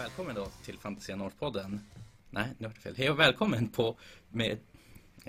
välkommen 0.00 0.34
då 0.34 0.46
till 0.64 0.78
Fantasia 0.78 1.16
North-podden. 1.16 1.78
Nej, 2.30 2.48
nu 2.58 2.66
jag 2.66 2.76
fel. 2.76 2.94
Hej 2.96 3.10
och 3.10 3.18
välkommen 3.18 3.68
på 3.68 3.96
med 4.28 4.58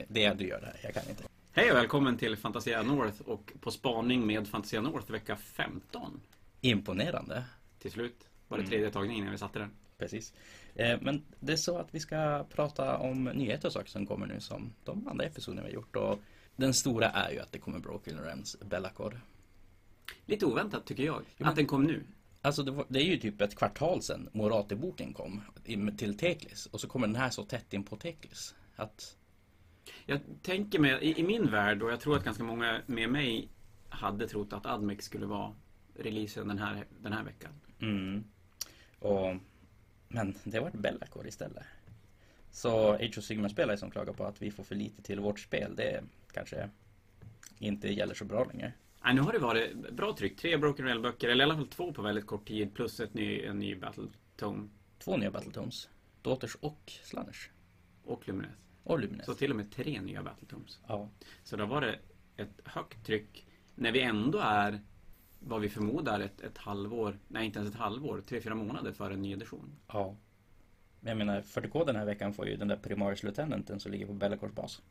det 0.08 0.34
du 0.34 0.48
gör 0.48 0.62
där. 0.62 0.80
Jag 0.84 0.94
kan 0.94 1.10
inte. 1.10 1.24
Hej 1.52 1.72
och 1.72 1.78
välkommen 1.78 2.18
till 2.18 2.38
Fantasia 2.38 2.84
North 2.84 3.22
och 3.22 3.54
På 3.62 3.72
spaning 3.72 4.28
med 4.28 4.48
Fantasia 4.48 4.82
North 4.82 5.12
vecka 5.12 5.36
15. 5.36 6.22
Imponerande. 6.62 7.44
Till 7.80 7.92
slut 7.92 8.28
var 8.48 8.58
det 8.58 8.68
tredje 8.68 8.92
tagningen 8.92 9.26
när 9.26 9.32
vi 9.32 9.38
satte 9.38 9.60
den. 9.60 9.72
Precis. 9.98 10.34
Eh, 10.76 11.00
Men 11.02 11.24
det 11.40 11.52
är 11.52 11.58
så 11.58 11.78
att 11.78 11.96
vi 11.96 12.00
ska 12.00 12.46
prata 12.56 12.98
om 12.98 13.24
nyheter 13.24 13.68
och 13.68 13.74
saker 13.74 13.90
som 13.90 14.06
kommer 14.06 14.28
nu 14.28 14.40
som 14.40 14.74
de 14.84 15.08
andra 15.08 15.26
episoderna 15.26 15.62
vi 15.62 15.68
har 15.68 15.76
gjort. 15.76 15.96
Och 15.96 16.20
den 16.56 16.74
stora 16.74 17.10
är 17.10 17.32
ju 17.32 17.40
att 17.40 17.52
det 17.52 17.60
kommer 17.60 17.80
Broken 17.80 18.20
Realms 18.20 18.60
Bellacore. 18.60 19.20
Lite 20.26 20.46
oväntat 20.46 20.86
tycker 20.86 21.04
jag, 21.04 21.24
att 21.40 21.56
den 21.56 21.66
kom 21.66 21.84
nu. 21.84 22.04
Alltså 22.42 22.64
det, 22.64 22.72
var, 22.72 22.86
det 22.90 23.00
är 23.00 23.04
ju 23.04 23.18
typ 23.18 23.42
ett 23.42 23.56
kvartal 23.56 24.02
sedan 24.02 24.30
Morati-boken 24.34 25.14
kom 25.14 25.42
till 25.98 26.18
Teklis. 26.18 26.66
Och 26.66 26.82
så 26.82 26.88
kommer 26.88 27.08
den 27.08 27.16
här 27.16 27.30
så 27.30 27.44
tätt 27.44 27.74
in 27.74 27.84
på 27.84 27.98
Teklis. 27.98 28.56
Att, 28.76 29.18
Jag 30.06 30.20
tänker 30.42 30.80
mig, 30.80 30.92
i, 31.02 31.20
i 31.20 31.24
min 31.24 31.52
värld, 31.52 31.84
och 31.84 31.92
jag 31.92 32.00
tror 32.00 32.18
att 32.18 32.24
ganska 32.24 32.44
många 32.44 32.82
med 32.86 33.10
mig 33.10 33.50
hade 33.90 34.28
trott 34.28 34.54
att 34.54 34.66
Admex 34.66 35.06
skulle 35.06 35.26
vara 35.26 35.54
releasen 35.96 36.48
den 36.48 36.60
här, 36.60 36.86
den 37.00 37.14
här 37.14 37.24
veckan. 37.24 37.52
mm, 37.80 38.24
och, 39.00 39.36
men 40.08 40.36
det 40.44 40.60
var 40.60 40.68
ett 40.68 40.74
Bellacore 40.74 41.28
istället. 41.28 41.64
Så 42.52 42.94
Age 42.94 43.18
of 43.18 43.24
Sigmar-spelare 43.24 43.78
som 43.78 43.92
klagar 43.92 44.14
på 44.14 44.26
att 44.26 44.42
vi 44.42 44.52
får 44.52 44.64
för 44.64 44.76
lite 44.76 45.02
till 45.02 45.20
vårt 45.20 45.40
spel, 45.40 45.76
det 45.76 46.04
kanske 46.32 46.70
inte 47.60 47.94
gäller 47.94 48.14
så 48.14 48.26
bra 48.26 48.46
längre. 48.46 48.74
Nej, 49.04 49.14
nu 49.16 49.22
har 49.22 49.34
det 49.34 49.40
varit 49.40 49.92
bra 49.92 50.16
tryck. 50.16 50.38
Tre 50.38 50.58
Broken 50.58 50.86
Rail-böcker, 50.86 51.30
eller 51.30 51.44
i 51.44 51.46
alla 51.46 51.56
fall 51.56 51.68
två 51.68 51.94
på 51.94 52.02
väldigt 52.02 52.26
kort 52.26 52.48
tid, 52.48 52.74
plus 52.74 53.00
ett 53.00 53.14
ny, 53.14 53.42
en 53.42 53.60
ny 53.60 53.76
Battle 53.76 54.08
Tome 54.36 54.70
Två 55.00 55.18
nya 55.18 55.32
Battletones. 55.32 55.90
Daughters 56.22 56.56
och 56.56 56.92
Slanners. 57.04 57.50
och 58.04 58.28
Lumines. 58.28 58.66
Och 58.84 59.00
Lumines. 59.00 59.26
Så 59.26 59.34
till 59.34 59.52
och 59.52 59.58
med 59.58 59.72
tre 59.72 60.02
nya 60.02 60.24
Battle 60.24 60.48
Tomes. 60.48 60.80
Ja. 60.88 61.10
Så 61.44 61.58
då 61.58 61.66
var 61.66 61.82
det 61.82 62.00
ett 62.38 62.62
högt 62.66 63.06
tryck 63.06 63.46
när 63.76 63.92
vi 63.92 64.02
ändå 64.02 64.40
är 64.40 64.80
vad 65.40 65.62
vi 65.62 65.70
förmodar 65.70 66.20
ett, 66.20 66.42
ett 66.42 66.58
halvår, 66.58 67.20
nej 67.28 67.46
inte 67.46 67.60
ens 67.60 67.72
ett 67.72 67.80
halvår, 67.80 68.22
tre, 68.22 68.42
fyra 68.42 68.56
månader 68.56 68.92
för 68.92 69.12
en 69.12 69.22
ny 69.22 69.32
edition. 69.32 69.76
ja. 69.88 70.16
Men 71.04 71.10
jag 71.10 71.18
menar, 71.18 71.42
40K 71.42 71.86
den 71.86 71.96
här 71.96 72.06
veckan 72.06 72.34
får 72.34 72.48
ju 72.48 72.58
den 72.58 72.68
där 72.68 72.78
Primaris 72.78 73.24
Lieutenanten 73.24 73.80
som 73.80 73.92
ligger 73.92 74.06
på 74.06 74.14
Bellacores 74.14 74.56
bas. 74.56 74.82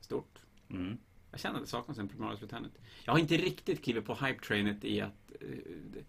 Stort. 0.00 0.38
Mm. 0.70 0.98
Jag 1.34 1.40
känner 1.40 1.56
att 1.56 1.64
det 1.64 1.70
saknas 1.70 1.98
en 1.98 2.08
Primaris 2.08 2.40
Lieutenant. 2.40 2.78
Jag 3.04 3.12
har 3.12 3.18
inte 3.18 3.36
riktigt 3.36 3.84
klivit 3.84 4.04
på 4.04 4.14
hype-trainet 4.14 4.84
i 4.84 5.00
att 5.00 5.32
eh, 5.40 5.48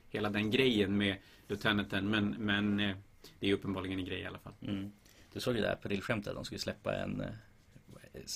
hela 0.09 0.29
den 0.29 0.51
grejen 0.51 0.97
med 0.97 1.17
Lieutenanten, 1.47 2.09
men, 2.09 2.29
men 2.39 2.79
eh, 2.79 2.95
det 3.39 3.49
är 3.49 3.53
uppenbarligen 3.53 3.99
en 3.99 4.05
grej 4.05 4.19
i 4.19 4.25
alla 4.25 4.39
fall. 4.39 4.53
Mm. 4.61 4.91
Du 5.33 5.39
såg 5.39 5.55
ju 5.55 5.61
det 5.61 5.67
här 5.67 5.73
aprilskämtet 5.73 6.27
att 6.29 6.35
de 6.35 6.45
skulle 6.45 6.59
släppa 6.59 6.95
en 6.95 7.21
eh, 7.21 7.27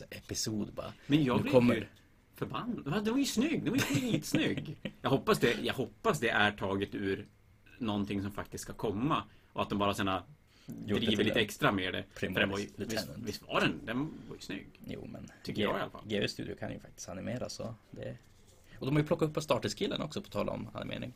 episod 0.10 0.74
bara. 0.74 0.94
Men 1.08 1.24
jag 1.24 1.38
Nu 1.38 1.42
blev 1.44 1.52
kommer- 1.54 1.76
ju 1.76 1.86
förbannad. 2.36 3.04
Den 3.04 3.14
var 3.14 3.20
ju 3.20 3.26
snygg, 3.26 3.64
den 3.64 3.70
var 3.70 3.78
ju 3.78 3.84
skitsnygg. 3.84 4.78
jag, 5.02 5.10
hoppas 5.10 5.40
det, 5.40 5.58
jag 5.64 5.74
hoppas 5.74 6.20
det 6.20 6.30
är 6.30 6.52
taget 6.52 6.96
ur 6.96 7.28
någonting 7.78 8.22
som 8.22 8.32
faktiskt 8.32 8.64
ska 8.64 8.74
komma. 8.74 9.24
Och 9.54 9.62
att 9.62 9.70
de 9.70 9.80
bara 9.80 9.94
det 9.94 10.24
driver 10.70 11.24
lite 11.24 11.40
extra 11.40 11.72
med 11.72 11.94
det. 11.94 12.04
För 12.14 12.28
den 12.28 12.50
var 12.50 12.60
ju, 12.60 12.68
visst, 12.76 13.10
visst 13.18 13.48
var 13.48 13.62
den? 13.62 13.82
Den 13.86 14.00
var 14.00 14.36
ju 14.36 14.42
snygg. 14.42 14.68
Jo 14.88 15.08
men 15.12 15.28
Tycker 15.44 15.62
jag 15.62 15.78
i 15.78 15.82
alla 15.82 15.90
fall. 15.90 16.02
GW 16.06 16.28
Studio 16.28 16.56
kan 16.56 16.74
ju 16.74 16.80
faktiskt 16.80 17.10
animera 17.10 17.50
så 17.50 17.76
det 17.92 18.18
Och 18.80 18.86
de 18.86 18.96
har 18.96 19.02
ju 19.02 19.08
plockat 19.08 19.30
upp 19.30 19.34
på 19.34 19.42
starterskillen 19.42 20.02
också 20.02 20.22
på 20.22 20.30
tal 20.30 20.50
om 20.50 20.70
animering. 20.74 21.14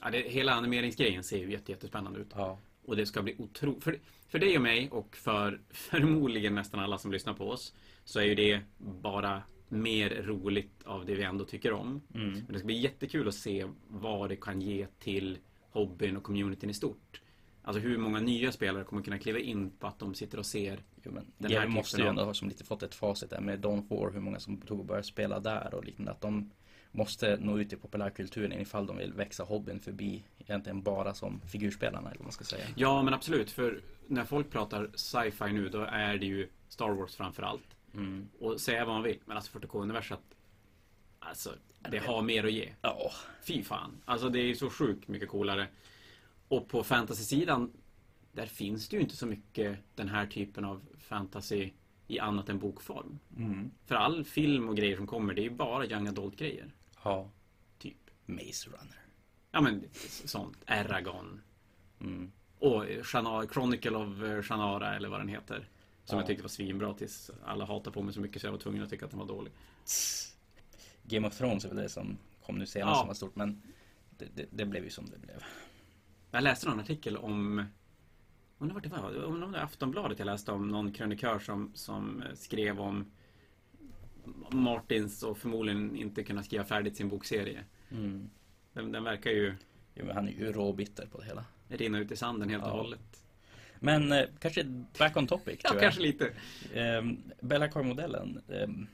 Ja, 0.00 0.10
det, 0.10 0.18
hela 0.18 0.52
animeringsgrejen 0.52 1.24
ser 1.24 1.38
ju 1.38 1.50
jätte, 1.50 1.72
jättespännande 1.72 2.20
ut. 2.20 2.28
Ja. 2.34 2.58
Och 2.84 2.96
det 2.96 3.06
ska 3.06 3.22
bli 3.22 3.34
otroligt. 3.38 3.84
För, 3.84 3.98
för 4.28 4.38
dig 4.38 4.56
och 4.56 4.62
mig 4.62 4.88
och 4.90 5.16
för 5.16 5.60
förmodligen 5.70 6.54
nästan 6.54 6.80
alla 6.80 6.98
som 6.98 7.12
lyssnar 7.12 7.34
på 7.34 7.50
oss 7.50 7.74
så 8.04 8.20
är 8.20 8.24
ju 8.24 8.34
det 8.34 8.60
bara 8.78 9.42
mer 9.68 10.22
roligt 10.22 10.82
av 10.84 11.06
det 11.06 11.14
vi 11.14 11.22
ändå 11.22 11.44
tycker 11.44 11.72
om. 11.72 12.00
Mm. 12.14 12.32
Men 12.32 12.52
det 12.52 12.58
ska 12.58 12.66
bli 12.66 12.80
jättekul 12.80 13.28
att 13.28 13.34
se 13.34 13.66
vad 13.88 14.28
det 14.28 14.36
kan 14.36 14.60
ge 14.60 14.86
till 14.98 15.38
hobbyn 15.70 16.16
och 16.16 16.22
communityn 16.22 16.70
i 16.70 16.74
stort. 16.74 17.21
Alltså 17.62 17.82
hur 17.82 17.98
många 17.98 18.20
nya 18.20 18.52
spelare 18.52 18.84
kommer 18.84 19.02
kunna 19.02 19.18
kliva 19.18 19.38
in 19.38 19.70
på 19.70 19.86
att 19.86 19.98
de 19.98 20.14
sitter 20.14 20.38
och 20.38 20.46
ser 20.46 20.78
Jo, 21.02 21.12
men 21.12 21.32
Den 21.38 21.52
här 21.52 21.66
måste 21.66 22.00
ju 22.00 22.06
ändå 22.06 22.24
ha 22.24 22.34
som 22.34 22.48
lite 22.48 22.64
fått 22.64 22.82
ett 22.82 22.94
facit 22.94 23.30
där 23.30 23.40
med 23.40 23.58
Dawn 23.58 23.88
4, 23.88 24.10
hur 24.10 24.20
många 24.20 24.40
som 24.40 24.56
tog 24.56 24.80
och 24.80 24.86
började 24.86 25.06
spela 25.06 25.40
där 25.40 25.74
och 25.74 25.84
liknande. 25.84 26.10
Att 26.10 26.20
de 26.20 26.50
måste 26.92 27.36
nå 27.40 27.58
ut 27.58 27.72
i 27.72 27.76
populärkulturen 27.76 28.52
ifall 28.52 28.86
de 28.86 28.96
vill 28.96 29.12
växa 29.12 29.44
hobbyn 29.44 29.80
förbi 29.80 30.24
egentligen 30.38 30.82
bara 30.82 31.14
som 31.14 31.40
figurspelarna 31.40 32.08
eller 32.08 32.18
vad 32.18 32.24
man 32.24 32.32
ska 32.32 32.44
säga. 32.44 32.64
Ja, 32.76 33.02
men 33.02 33.14
absolut. 33.14 33.50
För 33.50 33.80
när 34.06 34.24
folk 34.24 34.50
pratar 34.50 34.90
sci-fi 34.94 35.52
nu, 35.52 35.68
då 35.68 35.80
är 35.80 36.18
det 36.18 36.26
ju 36.26 36.48
Star 36.68 36.90
Wars 36.90 37.16
framför 37.16 37.42
allt. 37.42 37.76
Mm. 37.94 38.28
Och 38.40 38.60
säga 38.60 38.84
vad 38.84 38.94
man 38.94 39.02
vill, 39.02 39.18
men 39.24 39.36
alltså 39.36 39.58
40K-universat 39.58 40.20
Alltså, 41.18 41.54
det 41.90 41.98
har 41.98 42.22
mer 42.22 42.44
att 42.44 42.52
ge. 42.52 42.72
Ja, 42.82 43.12
Fy 43.42 43.62
fan. 43.62 44.02
Alltså 44.04 44.28
det 44.28 44.38
är 44.38 44.46
ju 44.46 44.54
så 44.54 44.70
sjukt 44.70 45.08
mycket 45.08 45.28
coolare. 45.28 45.68
Och 46.52 46.68
på 46.68 46.84
fantasy-sidan, 46.84 47.72
där 48.32 48.46
finns 48.46 48.88
det 48.88 48.96
ju 48.96 49.02
inte 49.02 49.16
så 49.16 49.26
mycket 49.26 49.78
den 49.94 50.08
här 50.08 50.26
typen 50.26 50.64
av 50.64 50.80
fantasy 50.98 51.70
i 52.06 52.18
annat 52.18 52.48
än 52.48 52.58
bokform. 52.58 53.18
mm. 53.36 53.70
För 53.86 53.94
all 53.94 54.24
film 54.24 54.68
och 54.68 54.76
grejer 54.76 54.96
som 54.96 55.06
kommer, 55.06 55.34
det 55.34 55.40
är 55.40 55.44
ju 55.44 55.50
bara 55.50 55.86
young 55.86 56.08
adult-grejer. 56.08 56.74
ja. 57.04 57.30
Typ. 57.78 57.96
Maze 58.26 58.70
Runner. 58.70 58.98
Ja 59.50 59.60
men 59.60 59.84
sånt. 60.24 60.56
Eragon. 60.66 61.40
Mm. 62.00 62.32
Och 62.58 62.84
Shana, 63.02 63.46
Chronicle 63.52 63.96
of 63.96 64.22
eh, 64.22 64.42
Shannara 64.42 64.96
eller 64.96 65.08
vad 65.08 65.20
den 65.20 65.28
heter. 65.28 65.68
Som 66.04 66.16
Ja. 66.16 66.20
jag 66.22 66.26
tyckte 66.26 66.42
var 66.42 66.48
svinbra 66.48 66.94
tills 66.94 67.30
alla 67.44 67.64
hatade 67.64 67.94
på 67.94 68.02
mig 68.02 68.14
så 68.14 68.20
mycket 68.20 68.40
så 68.42 68.46
jag 68.46 68.52
var 68.52 68.58
tvungen 68.58 68.82
att 68.82 68.90
tycka 68.90 69.04
att 69.04 69.10
den 69.10 69.20
var 69.20 69.26
dålig. 69.26 69.52
Game 71.02 71.28
of 71.28 71.36
Thrones 71.38 71.64
är 71.64 71.68
väl 71.68 71.76
det 71.78 71.88
som 71.88 72.18
kom 72.46 72.58
nu 72.58 72.66
senast 72.66 72.90
Ja. 72.94 72.98
som 72.98 73.06
var 73.06 73.14
stort 73.14 73.36
men 73.36 73.62
det, 74.18 74.28
det, 74.34 74.46
det 74.50 74.64
blev 74.66 74.84
ju 74.84 74.90
som 74.90 75.10
det 75.10 75.18
blev. 75.18 75.44
Jag 76.34 76.42
läste 76.44 76.68
någon 76.68 76.80
artikel 76.80 77.16
om 77.16 77.64
Undrar 78.58 78.74
vart 78.74 78.82
det 78.82 78.88
var? 78.88 79.10
Undrar 79.14 79.46
om 79.46 79.52
det 79.52 79.58
var 79.58 79.64
Aftonbladet 79.64 80.18
jag 80.18 80.26
läste 80.26 80.52
om 80.52 80.68
någon 80.68 80.92
krönikör 80.92 81.38
som, 81.38 81.70
som 81.74 82.22
eh, 82.22 82.34
skrev 82.34 82.80
om 82.80 83.10
Martins 84.50 85.22
och 85.22 85.38
förmodligen 85.38 85.96
inte 85.96 86.22
kunna 86.22 86.42
skriva 86.42 86.64
färdigt 86.64 86.96
sin 86.96 87.08
bokserie. 87.08 87.64
Mm. 87.90 88.30
Den, 88.72 88.92
den 88.92 89.04
verkar 89.04 89.30
ju 89.30 89.54
Jo, 89.94 90.04
men 90.06 90.16
han 90.16 90.28
är 90.28 90.32
ju 90.32 90.52
råbitter 90.52 91.06
på 91.06 91.18
det 91.20 91.24
hela. 91.26 91.44
rinna 91.68 91.98
ut 91.98 92.10
i 92.12 92.16
sanden 92.16 92.48
helt 92.50 92.62
och 92.64 92.68
Ja. 92.70 92.74
hållet. 92.76 93.24
Men 93.80 94.12
eh, 94.12 94.24
kanske 94.40 94.64
back 94.98 95.16
on 95.16 95.26
topic 95.26 95.60
Ja, 95.64 95.70
kanske 95.80 96.00
lite. 96.02 96.30
Ehm, 96.74 97.16
Bellacore-modellen. 97.40 98.40
ehm, 98.48 98.86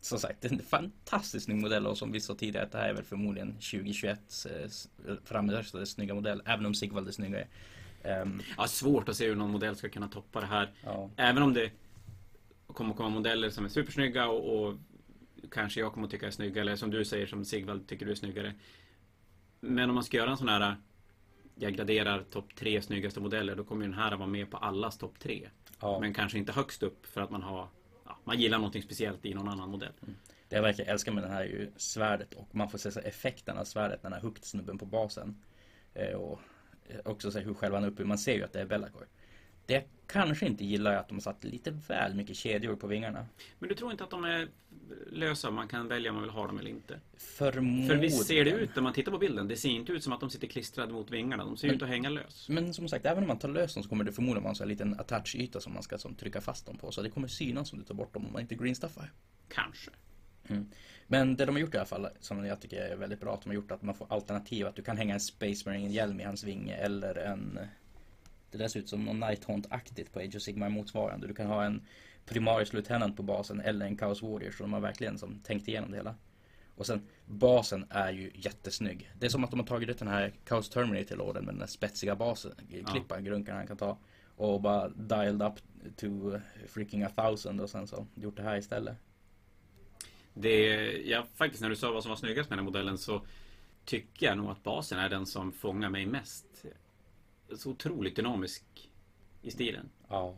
som 0.00 0.18
sagt, 0.18 0.44
en 0.44 0.58
fantastiskt 0.62 1.44
snygg 1.44 1.60
modell 1.60 1.86
och 1.86 1.98
som 1.98 2.12
vi 2.12 2.20
sa 2.20 2.34
tidigare 2.34 2.64
att 2.66 2.72
det 2.72 2.78
här 2.78 2.88
är 2.88 2.94
väl 2.94 3.04
förmodligen 3.04 3.52
2021 3.52 4.20
eh, 5.06 5.14
framröstade 5.24 5.86
snygga 5.86 6.14
modell. 6.14 6.42
Även 6.44 6.66
om 6.66 6.74
Sigvald 6.74 7.08
är 7.08 7.12
snyggare. 7.12 7.46
Ehm, 8.02 8.42
Ja, 8.56 8.66
svårt 8.66 9.08
att 9.08 9.16
se 9.16 9.26
hur 9.28 9.36
någon 9.36 9.50
modell 9.50 9.76
ska 9.76 9.88
kunna 9.88 10.08
toppa 10.08 10.40
det 10.40 10.46
här. 10.46 10.72
ja. 10.84 11.10
Även 11.16 11.42
om 11.42 11.54
det 11.54 11.70
kommer 12.66 12.94
komma 12.94 13.08
modeller 13.08 13.50
som 13.50 13.64
är 13.64 13.68
supersnygga 13.68 14.28
och, 14.28 14.68
och 14.68 14.74
kanske 15.50 15.80
jag 15.80 15.92
kommer 15.92 16.06
att 16.06 16.10
tycka 16.10 16.26
är 16.26 16.30
snygga 16.30 16.60
eller 16.60 16.76
som 16.76 16.90
du 16.90 17.04
säger 17.04 17.26
som 17.26 17.44
Sigvald 17.44 17.88
tycker 17.88 18.06
du 18.06 18.12
är 18.12 18.16
snyggare. 18.16 18.54
Men 19.60 19.88
om 19.88 19.94
man 19.94 20.04
ska 20.04 20.16
göra 20.16 20.30
en 20.30 20.36
sån 20.36 20.48
här 20.48 20.76
jag 21.54 21.74
graderar 21.74 22.22
topp 22.22 22.54
tre 22.56 22.82
snyggaste 22.82 23.20
modeller 23.20 23.56
då 23.56 23.64
kommer 23.64 23.82
den 23.82 23.94
här 23.94 24.12
att 24.12 24.18
vara 24.18 24.28
med 24.28 24.50
på 24.50 24.56
allas 24.56 24.98
topp 24.98 25.18
tre. 25.18 25.48
ja. 25.80 26.00
Men 26.00 26.14
kanske 26.14 26.38
inte 26.38 26.52
högst 26.52 26.82
upp 26.82 27.06
för 27.06 27.20
att 27.20 27.30
man 27.30 27.42
har 27.42 27.68
man 28.28 28.40
gillar 28.40 28.58
någonting 28.58 28.82
speciellt 28.82 29.24
i 29.24 29.34
någon 29.34 29.48
annan 29.48 29.70
modell. 29.70 29.92
Mm. 30.02 30.16
Det 30.48 30.56
jag 30.56 30.62
verkligen 30.62 30.90
älskar 30.90 31.12
med 31.12 31.22
den 31.24 31.32
här 31.32 31.40
är 31.40 31.44
ju 31.46 31.70
svärdet 31.76 32.34
och 32.34 32.54
man 32.54 32.70
får 32.70 32.78
se 32.78 32.90
så 32.90 33.00
effekten 33.00 33.58
av 33.58 33.64
svärdet, 33.64 34.02
den 34.02 34.12
här 34.12 34.20
hooked-snubben 34.20 34.78
på 34.78 34.86
basen. 34.86 35.42
Eh, 35.94 36.12
och 36.12 36.40
också 37.04 37.30
se 37.30 37.40
hur 37.40 37.54
själva 37.54 37.76
han 37.76 37.84
är 37.84 37.88
uppe, 37.88 38.04
man 38.04 38.18
ser 38.18 38.34
ju 38.34 38.44
att 38.44 38.52
det 38.52 38.60
är 38.60 38.66
Bellacor. 38.66 39.06
Det 39.68 39.74
jag 39.74 39.84
kanske 40.06 40.46
inte 40.46 40.64
gillar 40.64 40.92
är 40.92 40.96
att 40.96 41.08
de 41.08 41.14
har 41.14 41.20
satt 41.20 41.44
lite 41.44 41.70
väl 41.88 42.14
mycket 42.14 42.36
kedjor 42.36 42.76
på 42.76 42.86
vingarna. 42.86 43.26
Men 43.58 43.68
du 43.68 43.74
tror 43.74 43.90
inte 43.90 44.04
att 44.04 44.10
de 44.10 44.24
är 44.24 44.48
lösa? 45.12 45.50
Man 45.50 45.68
kan 45.68 45.88
välja 45.88 46.10
om 46.10 46.14
man 46.14 46.22
vill 46.22 46.30
ha 46.32 46.46
dem 46.46 46.58
eller 46.58 46.70
inte. 46.70 47.00
Förmodligen. 47.16 47.88
För 47.88 47.96
visst 47.96 48.26
ser 48.26 48.44
det 48.44 48.50
ut 48.50 48.70
när 48.74 48.82
man 48.82 48.92
tittar 48.92 49.12
på 49.12 49.18
bilden? 49.18 49.48
Det 49.48 49.56
ser 49.56 49.68
inte 49.68 49.92
ut 49.92 50.04
som 50.04 50.12
att 50.12 50.20
de 50.20 50.30
sitter 50.30 50.46
klistrade 50.46 50.92
mot 50.92 51.10
vingarna. 51.10 51.44
De 51.44 51.56
ser 51.56 51.66
Men- 51.68 51.76
ut 51.76 51.82
att 51.82 51.88
hänga 51.88 52.08
lös. 52.08 52.48
Men 52.48 52.74
som 52.74 52.88
sagt, 52.88 53.06
även 53.06 53.22
om 53.22 53.28
man 53.28 53.38
tar 53.38 53.48
lös 53.48 53.74
dem 53.74 53.82
så 53.82 53.88
kommer 53.88 54.04
det 54.04 54.12
förmodligen 54.12 54.42
vara 54.42 54.50
en 54.50 54.54
sån 54.56 54.64
här 54.64 54.68
liten 54.68 55.00
attach-yta 55.00 55.60
som 55.60 55.72
man 55.74 55.82
ska 55.82 55.98
som, 55.98 56.14
trycka 56.14 56.40
fast 56.40 56.66
dem 56.66 56.78
på. 56.78 56.92
Så 56.92 57.02
det 57.02 57.10
kommer 57.10 57.28
synas 57.28 57.72
om 57.72 57.78
du 57.78 57.84
tar 57.84 57.94
bort 57.94 58.14
dem 58.14 58.26
om 58.26 58.32
man 58.32 58.42
inte 58.42 58.54
greenstuffar. 58.54 59.12
Kanske. 59.48 59.90
Men 61.06 61.36
det 61.36 61.44
de 61.44 61.54
har 61.54 61.60
gjort 61.60 61.74
i 61.74 61.76
alla 61.76 61.86
fall, 61.86 62.08
som 62.20 62.44
jag 62.46 62.60
tycker 62.60 62.76
är 62.80 62.96
väldigt 62.96 63.20
bra, 63.20 63.34
att 63.34 63.42
de 63.42 63.48
har 63.48 63.54
gjort 63.54 63.70
att 63.70 63.82
man 63.82 63.94
får 63.94 64.06
alternativ. 64.12 64.66
Att 64.66 64.76
du 64.76 64.82
kan 64.82 64.96
hänga 64.96 65.14
en 65.14 65.20
Space 65.20 65.68
Marine-hjälm 65.68 66.20
i 66.20 66.24
hans 66.24 66.44
vinge 66.44 66.74
eller 66.74 67.14
en... 67.14 67.58
Det 68.50 68.58
där 68.58 68.68
ser 68.68 68.80
ut 68.80 68.88
som 68.88 69.04
någon 69.04 69.24
Nighthaunt-aktigt 69.24 70.12
på 70.12 70.20
Age 70.20 70.36
of 70.36 70.42
Sigmar 70.42 70.68
motsvarande. 70.68 71.26
Du 71.26 71.34
kan 71.34 71.46
ha 71.46 71.64
en 71.64 71.82
Primaris 72.24 72.72
Lieutenant 72.72 73.16
på 73.16 73.22
basen 73.22 73.60
eller 73.60 73.86
en 73.86 73.98
Chaos 73.98 74.22
Warrior. 74.22 74.50
Så 74.50 74.62
de 74.62 74.72
har 74.72 74.80
verkligen 74.80 75.18
som 75.18 75.40
tänkt 75.40 75.68
igenom 75.68 75.90
det 75.90 75.96
hela. 75.96 76.14
Och 76.76 76.86
sen 76.86 77.08
basen 77.26 77.86
är 77.90 78.12
ju 78.12 78.30
jättesnygg. 78.34 79.10
Det 79.18 79.26
är 79.26 79.30
som 79.30 79.44
att 79.44 79.50
de 79.50 79.60
har 79.60 79.66
tagit 79.66 79.88
ut 79.88 79.98
den 79.98 80.08
här 80.08 80.32
Chaos 80.48 80.70
Terminator-lådan 80.70 81.44
med 81.44 81.54
den 81.54 81.58
där 81.58 81.66
spetsiga 81.66 82.16
basen, 82.16 82.52
klippan, 82.92 83.24
grunkan 83.24 83.56
han 83.56 83.66
kan 83.66 83.76
ta. 83.76 83.98
Och 84.36 84.60
bara 84.60 84.88
dialed 84.88 85.42
up 85.42 85.54
to 85.96 86.06
freaking 86.68 87.02
a 87.02 87.10
thousand 87.16 87.60
och 87.60 87.70
sen 87.70 87.86
så 87.86 88.06
gjort 88.14 88.36
det 88.36 88.42
här 88.42 88.56
istället. 88.56 88.96
Det, 90.34 90.92
ja, 91.06 91.26
faktiskt 91.34 91.62
när 91.62 91.70
du 91.70 91.76
sa 91.76 91.92
vad 91.92 92.02
som 92.02 92.10
var 92.10 92.16
snyggast 92.16 92.50
med 92.50 92.58
den 92.58 92.64
här 92.64 92.70
modellen 92.70 92.98
så 92.98 93.22
tycker 93.84 94.26
jag 94.26 94.38
nog 94.38 94.50
att 94.50 94.62
basen 94.62 94.98
är 94.98 95.08
den 95.08 95.26
som 95.26 95.52
fångar 95.52 95.90
mig 95.90 96.06
mest. 96.06 96.64
Så 97.56 97.70
otroligt 97.70 98.16
dynamisk 98.16 98.90
i 99.42 99.50
stilen. 99.50 99.88
Ja. 100.08 100.36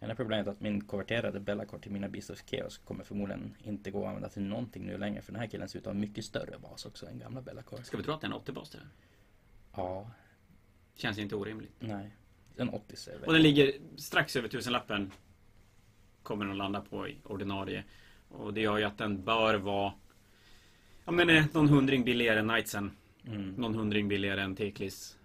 Enda 0.00 0.14
problemet 0.14 0.46
är 0.46 0.50
att 0.50 0.60
min 0.60 0.84
konverterade 0.84 1.40
Bellacore 1.40 1.82
till 1.82 1.92
mina 1.92 2.08
Beast 2.08 2.30
of 2.30 2.42
Chaos 2.46 2.78
kommer 2.78 3.04
förmodligen 3.04 3.54
inte 3.62 3.90
gå 3.90 4.02
att 4.02 4.08
använda 4.08 4.28
till 4.28 4.42
någonting 4.42 4.86
nu 4.86 4.98
längre. 4.98 5.22
För 5.22 5.32
den 5.32 5.40
här 5.40 5.48
killen 5.48 5.68
ser 5.68 5.78
ut 5.78 5.86
att 5.86 5.94
ha 5.94 6.00
mycket 6.00 6.24
större 6.24 6.58
bas 6.58 6.86
också 6.86 7.06
än 7.06 7.18
gamla 7.18 7.42
Bellacore. 7.42 7.84
Ska 7.84 7.96
vi 7.96 8.02
tro 8.02 8.12
att 8.14 8.20
det 8.20 8.26
är 8.26 8.30
en 8.30 8.36
80-bas 8.36 8.70
där? 8.70 8.80
Ja, 9.74 10.10
Känns 10.94 11.18
inte 11.18 11.36
orimligt. 11.36 11.72
nej. 11.78 12.10
En 12.56 12.68
80 12.68 12.96
ser 12.96 13.26
Och 13.26 13.32
den 13.32 13.42
ligger 13.42 13.72
strax 13.96 14.36
över 14.36 14.48
tusenlappen. 14.48 15.12
Kommer 16.22 16.44
den 16.44 16.52
att 16.52 16.58
landa 16.58 16.80
på 16.80 17.08
i 17.08 17.16
ordinarie. 17.24 17.84
Och 18.28 18.54
det 18.54 18.60
gör 18.60 18.78
ju 18.78 18.84
att 18.84 18.98
den 18.98 19.24
bör 19.24 19.54
vara 19.54 19.92
Ja 21.04 21.12
men 21.12 21.30
eh, 21.30 21.44
någon 21.52 21.68
hundring 21.68 22.04
billigare 22.04 22.38
än 22.38 22.48
Knightsen. 22.48 22.90
mm. 23.26 23.50
Någon 23.50 23.74
hundring 23.74 24.08
billigare 24.08 24.40
än 24.42 24.56
Teklis. 24.56 25.18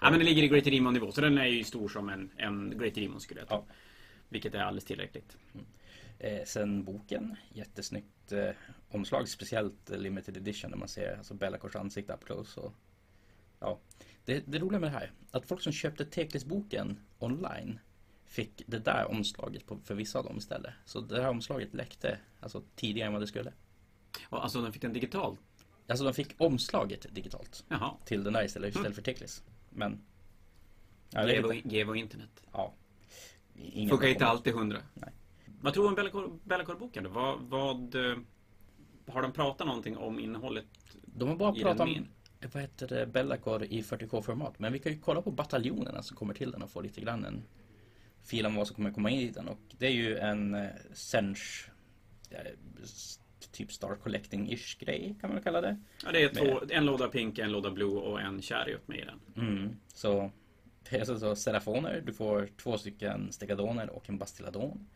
Ja 0.00 0.10
men 0.10 0.18
den 0.18 0.24
ligger 0.28 0.42
i 0.42 0.48
Great 0.48 0.64
Demon 0.64 0.94
nivå 0.94 1.12
så 1.12 1.20
den 1.20 1.38
är 1.38 1.46
ju 1.46 1.64
stor 1.64 1.88
som 1.88 2.08
en, 2.08 2.30
en 2.36 2.78
Great 2.78 2.94
Demon 2.94 3.20
skulle 3.20 3.40
jag 3.40 3.48
tro. 3.48 3.56
Ja. 3.68 3.74
Vilket 4.28 4.54
är 4.54 4.58
alldeles 4.58 4.84
tillräckligt. 4.84 5.36
Eh, 6.18 6.44
sen 6.44 6.84
boken, 6.84 7.36
jättesnyggt 7.52 8.32
eh, 8.32 8.50
omslag, 8.90 9.28
speciellt 9.28 9.88
limited 9.90 10.36
edition 10.36 10.70
när 10.70 10.78
man 10.78 10.88
ser 10.88 11.16
alltså 11.16 11.34
Bellacors 11.34 11.76
ansikte 11.76 12.12
up 12.12 12.24
close. 12.24 12.60
Och, 12.60 12.72
ja. 13.60 13.78
det, 14.24 14.42
det 14.46 14.58
roliga 14.58 14.80
med 14.80 14.92
det 14.92 14.98
här, 14.98 15.12
att 15.30 15.46
folk 15.46 15.62
som 15.62 15.72
köpte 15.72 16.04
Teklis-boken 16.04 16.98
online 17.18 17.78
fick 18.24 18.62
det 18.66 18.78
där 18.78 19.10
omslaget 19.10 19.66
på, 19.66 19.78
för 19.84 19.94
vissa 19.94 20.18
av 20.18 20.24
dem 20.24 20.38
istället. 20.38 20.74
Så 20.84 21.00
det 21.00 21.22
här 21.22 21.28
omslaget 21.28 21.74
läckte 21.74 22.18
alltså, 22.40 22.62
tidigare 22.76 23.06
än 23.06 23.12
vad 23.12 23.22
det 23.22 23.26
skulle. 23.26 23.52
Och, 24.28 24.42
alltså 24.42 24.62
den 24.62 24.72
fick 24.72 24.82
den 24.82 24.92
digitalt? 24.92 25.40
Alltså 25.88 26.04
de 26.04 26.14
fick 26.14 26.34
omslaget 26.38 27.06
digitalt 27.14 27.64
Jaha. 27.68 27.94
till 28.04 28.24
den 28.24 28.32
där 28.32 28.44
istället, 28.44 28.68
istället 28.68 28.86
Mm. 28.86 28.94
för 28.94 29.02
Teklis. 29.02 29.42
Men... 29.70 30.00
Ja, 31.10 31.28
Gevo, 31.64 31.94
internet. 31.94 32.42
ja. 32.52 32.74
Ingen 33.54 33.90
Funkar 33.90 34.08
inte 34.08 34.26
alltid 34.26 34.54
hundra. 34.54 34.78
Nej. 34.94 35.10
Vad 35.60 35.74
tror 35.74 35.84
du 35.84 35.88
om 35.88 35.96
Bellacore- 35.96 36.38
Bellacore-boken 36.44 37.04
då? 37.04 37.10
Vad, 37.10 37.40
vad... 37.40 37.94
eh, 37.94 38.16
Har 39.06 39.22
de 39.22 39.32
pratat 39.32 39.66
någonting 39.66 39.96
om 39.96 40.18
innehållet 40.20 40.66
De 41.04 41.28
har 41.28 41.36
bara 41.36 41.52
pratat 41.52 41.80
om 41.80 42.06
vad 42.52 42.62
heter 42.62 42.88
det, 42.88 43.06
Bellacore 43.06 43.66
i 43.66 43.82
40K-format. 43.82 44.54
Men 44.58 44.72
vi 44.72 44.78
kan 44.78 44.92
ju 44.92 44.98
kolla 44.98 45.22
på 45.22 45.30
bataljonerna 45.30 46.02
som 46.02 46.16
kommer 46.16 46.34
till 46.34 46.50
den 46.50 46.62
och 46.62 46.70
få 46.70 46.80
lite 46.80 47.00
grann 47.00 47.24
en 47.24 47.42
fil 48.22 48.46
om 48.46 48.54
vad 48.54 48.66
som 48.66 48.76
kommer 48.76 48.92
komma 48.92 49.10
in 49.10 49.20
i 49.20 49.30
den. 49.30 49.48
Och 49.48 49.58
det 49.78 49.86
är 49.86 49.90
ju 49.90 50.16
en 50.18 50.54
eh, 50.54 50.68
Sench 50.92 51.70
eh, 52.30 52.38
typ 53.52 53.72
Star 53.72 53.96
Collecting-ish 54.04 54.78
grej 54.78 55.16
kan 55.20 55.30
man 55.30 55.34
väl 55.34 55.44
kalla 55.44 55.60
det. 55.60 55.80
Ja, 56.04 56.12
det 56.12 56.22
är 56.22 56.28
två, 56.28 56.60
en 56.68 56.86
låda 56.86 57.08
pink, 57.08 57.38
en 57.38 57.52
låda 57.52 57.70
blue 57.70 57.98
och 57.98 58.20
en 58.20 58.42
chariot 58.42 58.88
med 58.88 58.98
i 58.98 59.04
den. 59.04 59.20
Mm. 59.36 59.76
Så 59.94 60.30
det 60.90 60.96
är 60.96 61.00
alltså 61.00 61.18
så 61.18 61.36
Serafoner, 61.36 62.02
du 62.06 62.12
får 62.12 62.48
två 62.62 62.78
stycken 62.78 63.32
Stegadoner 63.32 63.90
och 63.90 64.08
en 64.08 64.18
Bastilladon. 64.18 64.88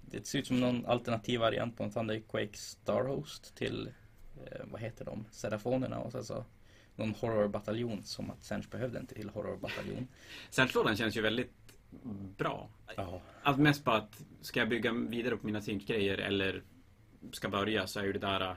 Det 0.00 0.26
ser 0.26 0.38
ut 0.38 0.46
som 0.46 0.60
någon 0.60 0.86
alternativ 0.86 1.40
variant 1.40 1.76
på 1.76 1.84
en 1.84 1.90
Thunderquake 1.90 2.58
Starhost 2.58 3.56
till, 3.56 3.90
eh, 4.46 4.60
vad 4.64 4.80
heter 4.80 5.04
de, 5.04 5.24
Serafonerna 5.30 5.98
och 5.98 6.12
så 6.26 6.44
någon 6.98 7.14
horrorbataljon 7.14 8.02
som 8.04 8.30
att 8.30 8.44
Sench 8.44 8.70
behövde 8.70 8.98
en 8.98 9.06
till 9.06 9.28
horrorbataljon. 9.28 10.08
Sench-lådan 10.50 10.96
känns 10.96 11.16
ju 11.16 11.20
väldigt 11.20 11.52
bra. 12.36 12.68
Ja. 12.96 13.20
Alltså 13.42 13.62
mest 13.62 13.84
på 13.84 13.90
att 13.90 14.24
ska 14.40 14.60
jag 14.60 14.68
bygga 14.68 14.92
vidare 14.92 15.36
på 15.36 15.46
mina 15.46 15.60
Sinch-grejer 15.60 16.18
eller 16.18 16.62
ska 17.32 17.48
börja 17.48 17.86
så 17.86 18.00
är 18.00 18.04
ju 18.04 18.12
det 18.12 18.18
där 18.18 18.40
äh, 18.50 18.56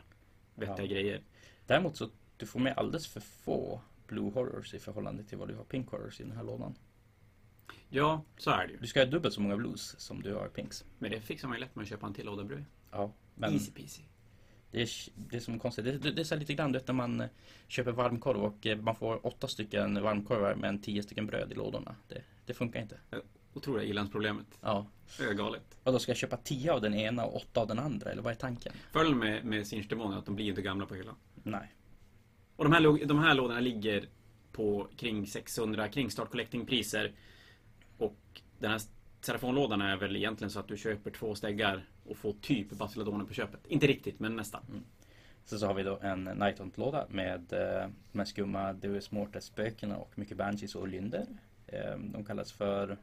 vettiga 0.55 0.85
Ja. 0.85 0.91
grejer. 0.91 1.21
Däremot 1.65 1.97
så 1.97 2.09
du 2.37 2.45
får 2.45 2.59
med 2.59 2.77
alldeles 2.77 3.07
för 3.07 3.19
få 3.19 3.81
Blue 4.07 4.31
Horrors 4.31 4.73
i 4.73 4.79
förhållande 4.79 5.23
till 5.23 5.37
vad 5.37 5.47
du 5.47 5.55
har 5.55 5.63
Pink 5.63 5.89
Horrors 5.89 6.19
i 6.19 6.23
den 6.23 6.31
här 6.31 6.43
lådan. 6.43 6.75
Ja, 7.89 8.23
så 8.37 8.51
är 8.51 8.67
det 8.67 8.73
ju. 8.73 8.79
Du 8.79 8.87
ska 8.87 8.99
ha 8.99 9.05
dubbelt 9.05 9.33
så 9.33 9.41
många 9.41 9.57
Blues 9.57 9.99
som 9.99 10.21
du 10.21 10.33
har 10.33 10.47
Pinks. 10.47 10.85
Men 10.99 11.11
det 11.11 11.21
fixar 11.21 11.47
man 11.47 11.57
ju 11.57 11.61
lätt 11.61 11.75
med 11.75 11.83
att 11.83 11.89
köpa 11.89 12.07
en 12.07 12.13
till 12.13 12.25
låda 12.25 12.43
bredvid. 12.43 12.65
Ja, 12.91 13.13
men 13.35 13.53
Easy 13.53 13.71
peasy. 13.71 14.01
det 14.71 14.81
är, 14.81 14.89
det 15.15 15.35
är 15.35 15.39
som 15.39 15.59
konstigt. 15.59 15.85
Det, 15.85 15.97
det, 15.97 16.11
det 16.11 16.21
är 16.21 16.23
så 16.23 16.35
lite 16.35 16.53
grann 16.53 16.71
du 16.71 16.79
vet, 16.79 16.87
när 16.87 16.93
man 16.95 17.21
eh, 17.21 17.27
köper 17.67 17.91
varmkorv 17.91 18.43
och 18.43 18.65
eh, 18.67 18.77
man 18.77 18.95
får 18.95 19.25
åtta 19.25 19.47
stycken 19.47 20.01
varmkorvar 20.03 20.55
men 20.55 20.81
tio 20.81 21.03
stycken 21.03 21.25
bröd 21.27 21.51
i 21.51 21.55
lådorna. 21.55 21.95
Det, 22.07 22.21
det 22.45 22.53
funkar 22.53 22.81
inte. 22.81 22.97
Otroliga 23.53 23.83
ilandsproblemet. 23.83 24.59
Ja. 24.61 24.85
Det 25.17 25.23
är 25.23 25.33
galet. 25.33 25.77
Och 25.83 25.91
då 25.93 25.99
ska 25.99 26.09
jag 26.09 26.17
köpa 26.17 26.37
tio 26.37 26.73
av 26.73 26.81
den 26.81 26.93
ena 26.93 27.25
och 27.25 27.35
åtta 27.35 27.61
av 27.61 27.67
den 27.67 27.79
andra 27.79 28.11
eller 28.11 28.21
vad 28.21 28.33
är 28.33 28.37
tanken? 28.37 28.73
Fördelen 28.91 29.19
med, 29.19 29.45
med 29.45 29.67
Sinch-demoner 29.67 30.15
är 30.15 30.19
att 30.19 30.25
de 30.25 30.35
blir 30.35 30.45
inte 30.45 30.61
gamla 30.61 30.85
på 30.85 30.95
hyllan. 30.95 31.15
Nej. 31.43 31.73
Och 32.55 32.63
de 32.63 32.73
här, 32.73 33.05
de 33.05 33.19
här 33.19 33.35
lådorna 33.35 33.59
ligger 33.59 34.05
på 34.51 34.87
kring 34.97 35.27
600, 35.27 35.87
kring 35.87 36.11
start 36.11 36.31
collecting-priser. 36.31 37.13
Och 37.97 38.41
den 38.59 38.71
här 38.71 38.81
Serafonlådan 39.21 39.81
är 39.81 39.97
väl 39.97 40.15
egentligen 40.15 40.51
så 40.51 40.59
att 40.59 40.67
du 40.67 40.77
köper 40.77 41.11
två 41.11 41.35
steggar 41.35 41.85
och 42.05 42.17
får 42.17 42.33
typ 42.33 42.69
Basiladoner 42.71 43.25
på 43.25 43.33
köpet. 43.33 43.67
Inte 43.67 43.87
riktigt, 43.87 44.19
men 44.19 44.35
nästan. 44.35 44.61
Sen 45.45 45.59
så 45.59 45.67
har 45.67 45.73
vi 45.73 45.83
då 45.83 45.99
en 46.01 46.23
Nighthunt-låda 46.23 47.05
med 47.09 47.53
eh, 47.53 47.89
de 48.11 48.17
här 48.17 48.25
skumma 48.25 48.73
Deus 48.73 49.11
Mortis-spökena 49.11 49.97
och 49.97 50.11
mycket 50.17 50.37
Banshees 50.37 50.75
och 50.75 50.87
Lynder. 50.87 51.25
Eh, 51.67 51.97
de 51.97 52.25
kallas 52.25 52.51
för 52.51 52.97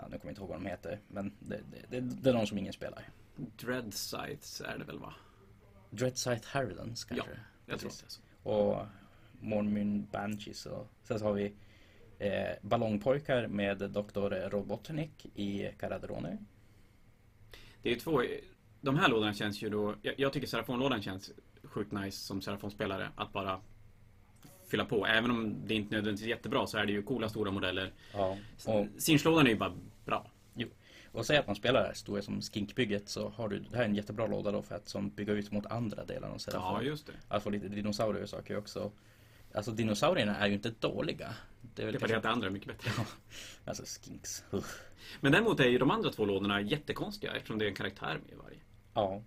Ja, 0.00 0.08
nu 0.08 0.18
kommer 0.18 0.24
jag 0.24 0.30
inte 0.30 0.40
ihåg 0.40 0.48
vad 0.48 0.60
de 0.60 0.66
heter. 0.66 1.00
Men 1.08 1.32
det, 1.38 1.60
det, 1.70 2.00
det, 2.00 2.00
det 2.00 2.30
är 2.30 2.34
de 2.34 2.46
som 2.46 2.58
ingen 2.58 2.72
spelar. 2.72 3.08
Dread 3.36 3.94
Sights 3.94 4.60
är 4.60 4.78
det 4.78 4.84
väl 4.84 4.98
va? 4.98 5.14
Dreadsight 5.90 6.44
Harridans 6.44 7.04
kanske? 7.04 7.30
Jag 7.66 7.78
tror 7.78 7.88
Precis. 7.90 8.20
det. 8.44 8.50
är 8.50 8.52
så. 8.54 8.60
Och 8.60 8.86
Mormon 9.40 10.06
Banshees 10.12 10.66
och 10.66 10.88
sen 11.02 11.18
så 11.18 11.24
har 11.24 11.32
vi 11.32 11.54
eh, 12.18 12.50
Ballongpojkar 12.62 13.46
med 13.46 13.78
Dr. 13.78 14.50
Robotnik 14.50 15.26
i 15.34 15.70
Karaderoner. 15.78 16.38
Det 17.82 17.92
är 17.92 17.96
två... 17.96 18.22
De 18.80 18.96
här 18.96 19.08
lådorna 19.08 19.34
känns 19.34 19.62
ju 19.62 19.70
då... 19.70 19.94
Jag, 20.02 20.14
jag 20.16 20.32
tycker 20.32 20.46
Serafonlådan 20.46 21.02
känns 21.02 21.32
sjukt 21.62 21.92
nice 21.92 22.18
som 22.18 22.42
Serafon-spelare. 22.42 23.08
Att 23.16 23.32
bara 23.32 23.60
fylla 24.70 24.84
på. 24.84 25.06
Även 25.06 25.30
om 25.30 25.66
det 25.66 25.74
inte 25.74 25.94
nödvändigtvis 25.94 26.26
är 26.26 26.30
jättebra 26.30 26.66
så 26.66 26.78
är 26.78 26.86
det 26.86 26.92
ju 26.92 27.02
coola 27.02 27.28
stora 27.28 27.50
modeller. 27.50 27.92
Ja. 28.12 28.36
Och, 28.66 28.86
Sinch-lådan 28.98 29.46
är 29.46 29.50
ju 29.50 29.56
bara 29.56 29.72
bra. 30.04 30.30
och 31.12 31.26
säg 31.26 31.36
att 31.36 31.46
man 31.46 31.56
spelar 31.56 31.80
det 31.80 31.86
här 31.86 31.94
stora 31.94 32.22
som 32.22 32.42
Skinkbygget 32.42 33.08
så 33.08 33.28
har 33.28 33.48
du, 33.48 33.58
det 33.58 33.76
här 33.76 33.84
är 33.84 33.88
en 33.88 33.94
jättebra 33.94 34.26
låda 34.26 34.50
då 34.50 34.62
för 34.62 34.74
att 34.74 34.88
som 34.88 35.10
bygga 35.10 35.32
ut 35.32 35.52
mot 35.52 35.66
andra 35.66 36.04
delar 36.04 36.28
av 36.28 36.38
Ja, 36.52 36.82
just 36.82 37.06
det. 37.06 37.12
Att 37.28 37.42
få 37.42 37.50
lite 37.50 37.68
dinosaurier 37.68 38.22
och 38.22 38.28
saker 38.28 38.56
också. 38.56 38.92
Alltså 39.54 39.70
dinosaurierna 39.70 40.36
är 40.36 40.46
ju 40.46 40.54
inte 40.54 40.70
dåliga. 40.80 41.34
Det 41.74 41.82
är 41.82 41.86
väl 41.86 41.94
Det 41.94 42.00
bara 42.00 42.20
det 42.20 42.28
andra 42.28 42.46
är 42.46 42.50
mycket 42.50 42.68
bättre. 42.68 42.90
Alltså 43.64 43.82
skinks. 43.84 44.44
Men 45.20 45.32
däremot 45.32 45.60
är 45.60 45.68
ju 45.68 45.78
de 45.78 45.90
andra 45.90 46.10
två 46.10 46.24
lådorna 46.24 46.60
jättekonstiga 46.60 47.32
eftersom 47.32 47.58
det 47.58 47.64
är 47.64 47.68
en 47.68 47.74
karaktär 47.74 48.18
med 48.22 48.32
i 48.32 48.34
varje. 48.34 48.58
Ja. 48.94 49.22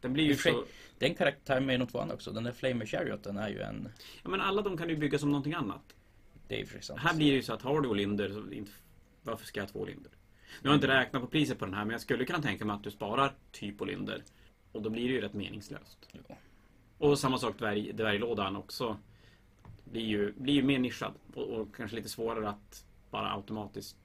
Den 0.00 0.12
blir 0.12 0.24
ju 0.24 0.36
så... 0.36 0.64
Det 0.98 1.06
är 1.06 1.10
en 1.10 1.16
karaktär 1.16 1.60
med 1.60 1.88
två 1.88 1.98
andra 1.98 2.14
också. 2.14 2.32
Den 2.32 2.44
där 2.44 2.52
Flamer 2.52 2.86
Charioten 2.86 3.36
är 3.36 3.48
ju 3.48 3.60
en... 3.60 3.88
Ja, 4.22 4.30
men 4.30 4.40
alla 4.40 4.62
de 4.62 4.76
kan 4.76 4.88
ju 4.88 4.96
bygga 4.96 5.18
som 5.18 5.30
någonting 5.30 5.54
annat. 5.54 5.94
Det 6.48 6.54
är 6.54 6.58
ju 6.58 6.66
för 6.66 6.80
sant. 6.80 7.00
Här 7.00 7.14
blir 7.14 7.30
det 7.30 7.36
ju 7.36 7.42
så 7.42 7.52
att 7.52 7.62
har 7.62 7.80
du 7.80 7.88
Olynder 7.88 8.28
så 8.28 8.52
inte... 8.52 8.70
Varför 9.22 9.46
ska 9.46 9.60
jag 9.60 9.66
ha 9.66 9.72
två 9.72 9.80
Olynder? 9.80 10.12
Nu 10.62 10.68
har 10.68 10.74
jag 10.74 10.76
inte 10.76 10.88
räknat 10.88 11.22
på 11.22 11.28
priset 11.28 11.58
på 11.58 11.64
den 11.64 11.74
här 11.74 11.84
men 11.84 11.92
jag 11.92 12.00
skulle 12.00 12.24
kunna 12.24 12.42
tänka 12.42 12.64
mig 12.64 12.74
att 12.74 12.84
du 12.84 12.90
sparar 12.90 13.32
typ 13.52 13.80
Olynder. 13.82 14.22
Och 14.72 14.82
då 14.82 14.90
blir 14.90 15.08
det 15.08 15.14
ju 15.14 15.20
rätt 15.20 15.34
meningslöst. 15.34 16.08
Jo. 16.12 16.36
Och 16.98 17.18
samma 17.18 17.38
sak 17.38 17.58
dvärg, 17.58 17.92
dvärglådan 17.92 18.56
också. 18.56 18.98
Blir 19.84 20.06
ju, 20.06 20.32
blir 20.32 20.54
ju 20.54 20.62
mer 20.62 20.78
nischad 20.78 21.14
och, 21.34 21.48
och 21.48 21.76
kanske 21.76 21.96
lite 21.96 22.08
svårare 22.08 22.48
att 22.48 22.84
bara 23.10 23.34
automatiskt 23.34 23.96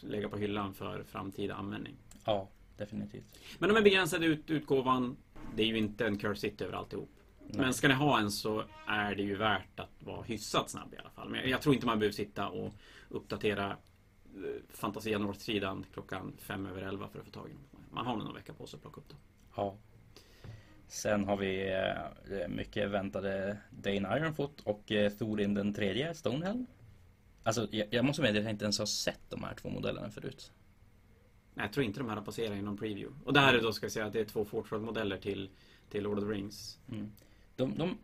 lägga 0.00 0.28
på 0.28 0.36
hyllan 0.36 0.74
för 0.74 1.02
framtida 1.02 1.54
användning. 1.54 1.96
Ja, 2.24 2.48
definitivt. 2.78 3.38
Men 3.58 3.76
är 3.76 3.82
begränsade 3.82 4.26
ut, 4.26 4.50
utgåvan. 4.50 5.16
Det 5.56 5.62
är 5.62 5.66
ju 5.66 5.78
inte 5.78 6.06
en 6.06 6.18
Curse 6.18 6.40
City 6.40 6.64
över 6.64 6.74
alltihop. 6.74 7.10
Men 7.52 7.74
ska 7.74 7.88
ni 7.88 7.94
ha 7.94 8.20
en 8.20 8.30
så 8.30 8.64
är 8.86 9.14
det 9.14 9.22
ju 9.22 9.36
värt 9.36 9.80
att 9.80 10.02
vara 10.02 10.22
hyfsat 10.22 10.70
snabb 10.70 10.94
i 10.94 10.96
alla 10.96 11.10
fall. 11.10 11.28
Men 11.28 11.50
jag 11.50 11.62
tror 11.62 11.74
inte 11.74 11.86
man 11.86 11.98
behöver 11.98 12.14
sitta 12.14 12.48
och 12.48 12.72
uppdatera 13.08 13.70
eh, 13.70 13.76
Fantasia 14.68 15.18
North-sidan 15.18 15.84
klockan 15.92 16.32
fem 16.38 16.66
över 16.66 16.82
elva 16.82 17.08
för 17.08 17.18
att 17.18 17.24
få 17.24 17.30
tag 17.30 17.48
i 17.48 17.52
den. 17.52 17.80
Man 17.90 18.06
har 18.06 18.16
nog 18.16 18.24
någon 18.24 18.34
vecka 18.34 18.52
på 18.52 18.66
sig 18.66 18.76
att 18.76 18.82
plocka 18.82 19.00
upp 19.00 19.08
dem. 19.08 19.18
Ja. 19.56 19.76
Sen 20.88 21.24
har 21.24 21.36
vi 21.36 21.72
eh, 22.30 22.48
mycket 22.48 22.90
väntade 22.90 23.56
Dane 23.70 24.16
Ironfoot 24.16 24.60
och 24.60 24.92
eh, 24.92 25.12
Thorin 25.12 25.54
den 25.54 25.74
tredje, 25.74 26.14
Stonehelm. 26.14 26.66
Alltså 27.42 27.68
jag, 27.70 27.86
jag 27.90 28.04
måste 28.04 28.22
medge 28.22 28.38
att 28.38 28.44
jag 28.44 28.52
inte 28.52 28.64
ens 28.64 28.78
har 28.78 28.86
sett 28.86 29.20
de 29.28 29.44
här 29.44 29.54
två 29.54 29.68
modellerna 29.68 30.10
förut. 30.10 30.52
Nej, 31.58 31.66
jag 31.66 31.72
tror 31.72 31.86
inte 31.86 32.00
de 32.00 32.08
här 32.08 32.16
har 32.16 32.22
passerat 32.22 32.58
i 32.58 32.62
någon 32.62 32.76
preview. 32.76 33.24
Och 33.24 33.32
det 33.32 33.40
här 33.40 33.54
är 33.54 33.62
då, 33.62 33.72
ska 33.72 33.86
vi 33.86 33.90
säga, 33.90 34.06
att 34.06 34.12
det 34.12 34.20
är 34.20 34.24
två 34.24 34.44
Fortroll-modeller 34.44 35.16
till 35.16 35.48
till 35.90 36.02
Lord 36.02 36.18
of 36.18 36.24
the 36.24 36.30
Rings. 36.30 36.78
Mm. 36.92 37.12
De, 37.56 37.74
de, 37.78 37.98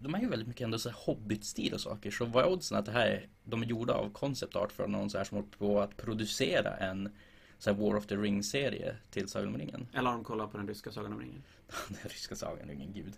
de 0.00 0.14
är 0.14 0.20
ju 0.20 0.28
väldigt 0.28 0.48
mycket 0.48 0.64
ändå 0.64 0.78
så 0.78 0.88
här 0.88 0.96
Hobbit-stil 1.06 1.74
och 1.74 1.80
saker. 1.80 2.10
Så 2.10 2.24
vad 2.24 2.44
är 2.44 2.48
oddsen 2.48 2.78
att 2.78 2.86
det 2.86 2.92
här 2.92 3.06
är, 3.06 3.28
de 3.44 3.62
är 3.62 3.66
gjorda 3.66 3.94
av 3.94 4.10
concept 4.12 4.56
art 4.56 4.72
från 4.72 4.92
någon 4.92 5.10
så 5.10 5.18
här 5.18 5.24
som 5.24 5.36
håller 5.36 5.50
på 5.50 5.80
att 5.80 5.96
producera 5.96 6.76
en 6.76 7.12
så 7.58 7.72
War 7.72 7.96
of 7.96 8.06
the 8.06 8.16
Ring-serie 8.16 8.96
till 9.10 9.28
Sagan 9.28 9.48
om 9.48 9.58
ringen? 9.58 9.88
Eller 9.92 10.10
har 10.10 10.16
de 10.16 10.24
kollat 10.24 10.52
på 10.52 10.58
den 10.58 10.68
ryska 10.68 10.92
Sagan 10.92 11.12
om 11.12 11.20
ringen? 11.20 11.42
den 11.88 12.10
ryska 12.10 12.34
Sagan 12.34 12.62
om 12.62 12.68
ringen, 12.68 12.92
gud. 12.92 13.12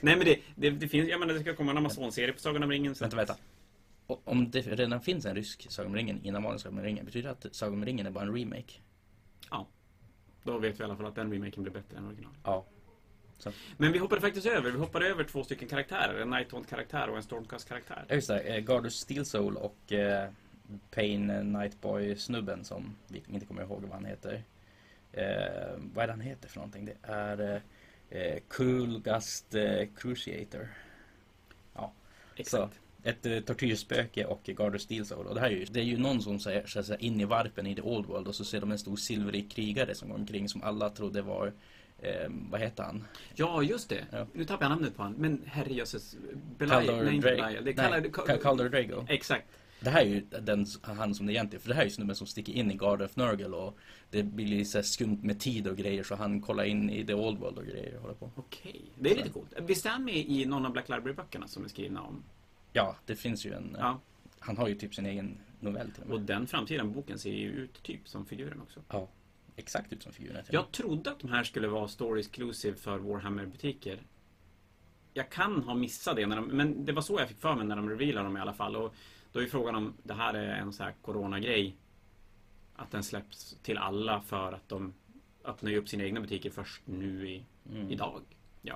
Nej 0.00 0.16
men 0.16 0.26
det, 0.26 0.38
det, 0.54 0.70
det 0.70 0.88
finns, 0.88 1.08
jag 1.08 1.20
menar 1.20 1.34
det 1.34 1.40
ska 1.40 1.56
komma 1.56 1.70
en 1.70 1.78
Amazon-serie 1.78 2.32
på 2.32 2.40
Sagan 2.40 2.62
om 2.62 2.70
ringen. 2.70 2.94
Så 2.94 3.04
Vänta, 3.04 3.16
vänta. 3.16 3.36
Om 4.24 4.50
det 4.50 4.60
redan 4.60 5.00
finns 5.00 5.26
en 5.26 5.34
rysk 5.34 5.66
Sagan 5.70 5.90
om 5.90 5.96
ringen 5.96 6.24
innan 6.24 6.42
vanlig 6.42 6.60
Sagan 6.60 6.78
om 6.78 6.84
ringen, 6.84 7.04
betyder 7.04 7.28
det 7.28 7.48
att 7.48 7.54
Sagan 7.54 7.74
om 7.74 7.84
ringen 7.84 8.06
är 8.06 8.10
bara 8.10 8.24
en 8.24 8.34
remake? 8.34 8.72
Då 10.42 10.58
vet 10.58 10.80
vi 10.80 10.82
i 10.82 10.84
alla 10.84 10.96
fall 10.96 11.06
att 11.06 11.14
den 11.14 11.32
remaken 11.32 11.62
blir 11.62 11.72
bättre 11.72 11.98
än 11.98 12.06
original. 12.06 12.32
Ja. 12.44 12.64
Men 13.76 13.92
vi 13.92 13.98
hoppade 13.98 14.20
faktiskt 14.20 14.46
över. 14.46 14.70
Vi 14.70 14.78
hoppade 14.78 15.08
över 15.08 15.24
två 15.24 15.44
stycken 15.44 15.68
karaktärer. 15.68 16.20
En 16.20 16.30
Nighthaunt-karaktär 16.30 17.10
och 17.10 17.16
en 17.16 17.22
Stormcast-karaktär. 17.22 18.04
Ja, 18.08 18.14
just 18.14 18.28
det. 18.28 18.40
Eh, 18.40 18.60
Gardur 18.60 18.88
Steel 18.88 19.24
Soul 19.24 19.56
och 19.56 19.92
eh, 19.92 20.30
Pain 20.90 21.26
Nightboy-snubben 21.52 22.64
som 22.64 22.96
vi 23.08 23.22
inte 23.28 23.46
kommer 23.46 23.62
ihåg 23.62 23.82
vad 23.82 23.92
han 23.92 24.04
heter. 24.04 24.42
Eh, 25.12 25.24
vad 25.94 26.02
är 26.02 26.06
det 26.06 26.12
han 26.12 26.20
heter 26.20 26.48
för 26.48 26.56
någonting? 26.56 26.84
Det 26.84 26.96
är 27.02 27.62
eh, 28.10 28.38
Cool 28.48 29.00
Gust 29.00 29.54
eh, 29.54 29.88
Cruciator. 29.96 30.68
Exakt. 32.36 32.80
Ett 33.02 33.26
eh, 33.26 33.40
tortyrspöke 33.40 34.24
och 34.24 34.42
Gardur 34.44 34.78
Steel 34.78 35.06
Soul. 35.06 35.26
Och 35.26 35.34
det 35.34 35.40
här 35.40 35.50
är 35.50 35.54
ju, 35.56 35.64
det 35.64 35.80
är 35.80 35.84
ju 35.84 35.96
någon 35.98 36.22
som 36.22 36.38
säger 36.38 36.66
så 36.66 36.82
säga, 36.82 36.98
in 36.98 37.20
i 37.20 37.24
varpen 37.24 37.66
i 37.66 37.74
The 37.74 37.82
Old 37.82 38.06
World 38.06 38.28
och 38.28 38.34
så 38.34 38.44
ser 38.44 38.60
de 38.60 38.72
en 38.72 38.78
stor 38.78 38.96
silvrig 38.96 39.50
krigare 39.50 39.94
som 39.94 40.08
går 40.08 40.16
omkring 40.16 40.48
som 40.48 40.62
alla 40.62 40.90
trodde 40.90 41.22
var 41.22 41.52
eh, 41.98 42.30
vad 42.50 42.60
heter 42.60 42.82
han? 42.82 43.04
Ja, 43.34 43.62
just 43.62 43.88
det. 43.88 44.04
Ja. 44.12 44.26
Nu 44.32 44.44
tappar 44.44 44.64
jag 44.64 44.70
namnet 44.70 44.96
på 44.96 45.02
honom. 45.02 45.20
Men 45.20 45.42
herrejösses. 45.46 46.16
Belial. 46.58 47.04
Nej, 47.04 47.14
inte 47.14 47.28
Belial. 47.28 47.64
Det 47.64 47.72
kallar... 47.72 48.00
Ka- 48.00 48.42
Kaldor 48.42 48.68
Drago. 48.68 49.06
Exakt. 49.08 49.46
Det 49.80 49.90
här 49.90 50.00
är 50.00 50.06
ju 50.06 50.20
den, 50.40 50.66
han 50.82 51.14
som 51.14 51.26
det 51.26 51.32
egentligen, 51.32 51.60
för 51.62 51.68
det 51.68 51.74
här 51.74 51.82
är 51.82 51.86
ju 51.86 51.90
snubben 51.90 52.16
som 52.16 52.26
sticker 52.26 52.52
in 52.52 52.70
i 52.70 52.74
Guard 52.74 53.02
of 53.02 53.16
Nurgle 53.16 53.56
och 53.56 53.78
det 54.10 54.22
blir 54.22 54.46
lite 54.46 54.70
så 54.70 54.78
här 54.78 54.82
skumt 54.82 55.18
med 55.22 55.40
tid 55.40 55.68
och 55.68 55.76
grejer 55.76 56.02
så 56.02 56.14
han 56.14 56.40
kollar 56.40 56.64
in 56.64 56.90
i 56.90 57.06
The 57.06 57.14
Old 57.14 57.38
World 57.38 57.58
och 57.58 57.64
grejer 57.64 57.94
och 57.96 58.02
håller 58.02 58.14
på. 58.14 58.30
Okej. 58.36 58.82
Det 58.98 59.10
är 59.10 59.16
lite 59.16 59.28
coolt. 59.28 59.52
Visst 59.60 59.86
är 59.86 59.90
han 59.90 60.04
med 60.04 60.16
i 60.16 60.44
någon 60.46 60.66
av 60.66 60.72
Black 60.72 60.88
Library-böckerna 60.88 61.48
som 61.48 61.64
är 61.64 61.68
skrivna 61.68 62.02
om? 62.02 62.22
Ja, 62.72 62.96
det 63.06 63.16
finns 63.16 63.46
ju 63.46 63.52
en, 63.52 63.76
Ja. 63.78 64.00
han 64.38 64.56
har 64.56 64.68
ju 64.68 64.74
typ 64.74 64.94
sin 64.94 65.06
egen 65.06 65.38
novell 65.60 65.90
till 65.90 66.02
och 66.02 66.08
med. 66.08 66.14
Och 66.14 66.22
den 66.22 66.46
framtida 66.46 66.84
boken 66.84 67.18
ser 67.18 67.32
ju 67.32 67.48
ut 67.50 67.82
typ 67.82 68.08
som 68.08 68.26
figuren 68.26 68.60
också. 68.60 68.80
Ja, 68.88 69.08
exakt 69.56 69.92
ut 69.92 70.02
som 70.02 70.12
figuren. 70.12 70.44
Jag 70.50 70.72
trodde 70.72 71.10
att 71.10 71.20
de 71.20 71.30
här 71.30 71.44
skulle 71.44 71.68
vara 71.68 71.88
store 71.88 72.20
exclusive 72.20 72.76
för 72.76 72.98
Warhammer-butiker. 72.98 73.98
Jag 75.14 75.30
kan 75.30 75.62
ha 75.62 75.74
missat 75.74 76.16
det, 76.16 76.26
när 76.26 76.36
de, 76.36 76.44
men 76.46 76.84
det 76.84 76.92
var 76.92 77.02
så 77.02 77.20
jag 77.20 77.28
fick 77.28 77.38
för 77.40 77.54
mig 77.54 77.66
när 77.66 77.76
de 77.76 77.90
revealade 77.90 78.26
dem 78.26 78.36
i 78.36 78.40
alla 78.40 78.54
fall. 78.54 78.76
Och 78.76 78.94
då 79.32 79.40
är 79.40 79.46
frågan 79.46 79.74
om 79.74 79.94
det 80.02 80.14
här 80.14 80.34
är 80.34 80.54
en 80.56 80.72
så 80.72 80.82
här 80.82 80.94
corona-grej. 81.02 81.76
Att 82.76 82.90
den 82.90 83.02
släpps 83.02 83.56
till 83.62 83.78
alla 83.78 84.20
för 84.20 84.52
att 84.52 84.68
de 84.68 84.94
öppnar 85.44 85.70
ju 85.70 85.76
upp 85.78 85.88
sina 85.88 86.04
egna 86.04 86.20
butiker 86.20 86.50
först 86.50 86.82
nu 86.84 87.30
i. 87.30 87.44
Mm. 87.70 87.90
idag. 87.90 88.22
De. 88.62 88.72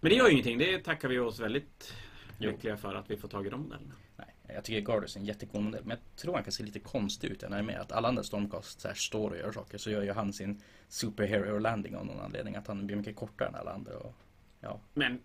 Men 0.00 0.10
det 0.10 0.16
gör 0.16 0.26
ju 0.26 0.32
ingenting, 0.32 0.58
det 0.58 0.78
tackar 0.78 1.08
vi 1.08 1.18
oss 1.18 1.40
väldigt 1.40 1.94
Jo. 2.38 2.50
lyckliga 2.50 2.76
för 2.76 2.94
att 2.94 3.10
vi 3.10 3.16
får 3.16 3.28
tag 3.28 3.46
i 3.46 3.50
de 3.50 3.60
modellerna. 3.60 3.94
Nej, 4.16 4.34
jag 4.54 4.64
tycker 4.64 4.80
Gardus 4.80 5.16
är 5.16 5.20
en 5.20 5.26
jättecool 5.26 5.62
modell, 5.62 5.84
men 5.84 5.90
jag 5.90 6.16
tror 6.16 6.34
han 6.34 6.42
kan 6.42 6.52
se 6.52 6.62
lite 6.62 6.80
konstig 6.80 7.28
ut 7.28 7.44
när 7.48 7.62
med 7.62 7.80
att 7.80 7.92
alla 7.92 8.08
andra 8.08 8.22
Stormcast 8.22 8.80
så 8.80 8.88
här 8.88 8.94
står 8.94 9.30
och 9.30 9.36
gör 9.36 9.52
saker 9.52 9.78
så 9.78 9.90
gör 9.90 10.02
ju 10.02 10.12
han 10.12 10.32
sin 10.32 10.62
superhero 10.88 11.58
landing 11.58 11.96
av 11.96 12.06
någon 12.06 12.20
anledning. 12.20 12.56
Att 12.56 12.66
han 12.66 12.86
blir 12.86 12.96
mycket 12.96 13.16
kortare 13.16 13.48
än 13.48 13.54
alla 13.54 13.72
andra. 13.72 13.98
Och, 13.98 14.14
ja, 14.60 14.80
Men 14.94 15.20